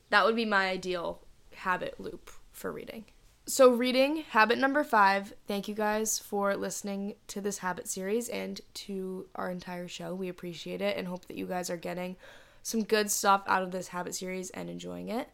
That 0.10 0.26
would 0.26 0.36
be 0.36 0.46
my 0.46 0.70
ideal 0.70 1.22
habit 1.56 2.00
loop 2.00 2.32
for 2.52 2.72
reading. 2.72 3.06
So, 3.46 3.74
reading, 3.74 4.24
habit 4.30 4.58
number 4.58 4.86
five. 4.86 5.34
Thank 5.48 5.68
you 5.68 5.76
guys 5.76 6.18
for 6.18 6.56
listening 6.56 7.16
to 7.28 7.42
this 7.42 7.58
habit 7.58 7.90
series 7.90 8.30
and 8.30 8.62
to 8.76 9.26
our 9.36 9.52
entire 9.52 9.90
show. 9.90 10.16
We 10.16 10.30
appreciate 10.30 10.82
it 10.82 10.96
and 10.96 11.08
hope 11.08 11.26
that 11.26 11.36
you 11.36 11.46
guys 11.46 11.70
are 11.70 11.76
getting 11.76 12.16
some 12.62 12.84
good 12.84 13.12
stuff 13.12 13.44
out 13.46 13.62
of 13.62 13.72
this 13.72 13.90
habit 13.90 14.16
series 14.16 14.50
and 14.52 14.70
enjoying 14.70 15.10
it. 15.10 15.28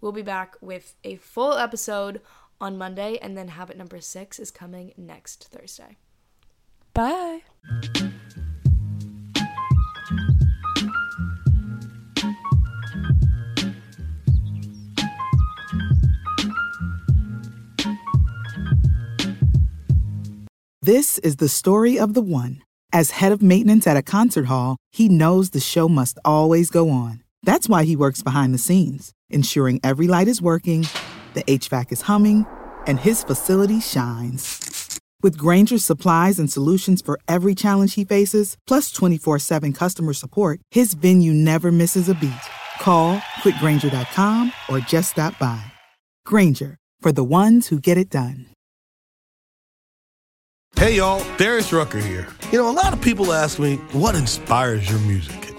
We'll 0.00 0.12
be 0.12 0.22
back 0.22 0.56
with 0.62 0.94
a 1.04 1.16
full 1.16 1.54
episode 1.54 2.22
on 2.60 2.78
Monday, 2.78 3.18
and 3.20 3.36
then 3.36 3.48
habit 3.48 3.76
number 3.76 4.00
six 4.00 4.38
is 4.38 4.50
coming 4.50 4.92
next 4.96 5.48
Thursday. 5.48 5.98
Bye. 6.94 7.42
This 20.82 21.18
is 21.18 21.36
the 21.36 21.48
story 21.48 21.98
of 21.98 22.14
the 22.14 22.22
one. 22.22 22.62
As 22.92 23.12
head 23.12 23.32
of 23.32 23.42
maintenance 23.42 23.86
at 23.86 23.96
a 23.96 24.02
concert 24.02 24.46
hall, 24.46 24.76
he 24.90 25.08
knows 25.08 25.50
the 25.50 25.60
show 25.60 25.88
must 25.88 26.18
always 26.24 26.70
go 26.70 26.90
on. 26.90 27.22
That's 27.42 27.68
why 27.68 27.84
he 27.84 27.94
works 27.94 28.22
behind 28.22 28.52
the 28.52 28.58
scenes 28.58 29.12
ensuring 29.30 29.80
every 29.82 30.06
light 30.06 30.28
is 30.28 30.42
working, 30.42 30.86
the 31.34 31.42
HVAC 31.44 31.92
is 31.92 32.02
humming, 32.02 32.46
and 32.86 33.00
his 33.00 33.24
facility 33.24 33.80
shines. 33.80 34.98
With 35.22 35.36
Grainger's 35.36 35.84
supplies 35.84 36.38
and 36.38 36.50
solutions 36.50 37.02
for 37.02 37.18
every 37.28 37.54
challenge 37.54 37.94
he 37.94 38.04
faces, 38.04 38.56
plus 38.66 38.90
24 38.90 39.38
7 39.38 39.72
customer 39.72 40.12
support, 40.12 40.60
his 40.70 40.94
venue 40.94 41.32
never 41.32 41.70
misses 41.70 42.08
a 42.08 42.14
beat. 42.14 42.32
Call 42.80 43.20
click 43.42 43.54
grainger.com 43.58 44.52
or 44.68 44.80
just 44.80 45.10
stop 45.10 45.38
by. 45.38 45.62
Grainger, 46.24 46.76
for 47.00 47.12
the 47.12 47.24
ones 47.24 47.68
who 47.68 47.78
get 47.78 47.98
it 47.98 48.10
done. 48.10 48.46
Hey, 50.76 50.94
y'all, 50.96 51.22
Darius 51.36 51.72
Rucker 51.72 51.98
here. 51.98 52.26
You 52.52 52.58
know, 52.58 52.70
a 52.70 52.72
lot 52.72 52.92
of 52.94 53.02
people 53.02 53.32
ask 53.32 53.58
me, 53.58 53.76
what 53.92 54.14
inspires 54.14 54.88
your 54.88 55.00
music? 55.00 55.49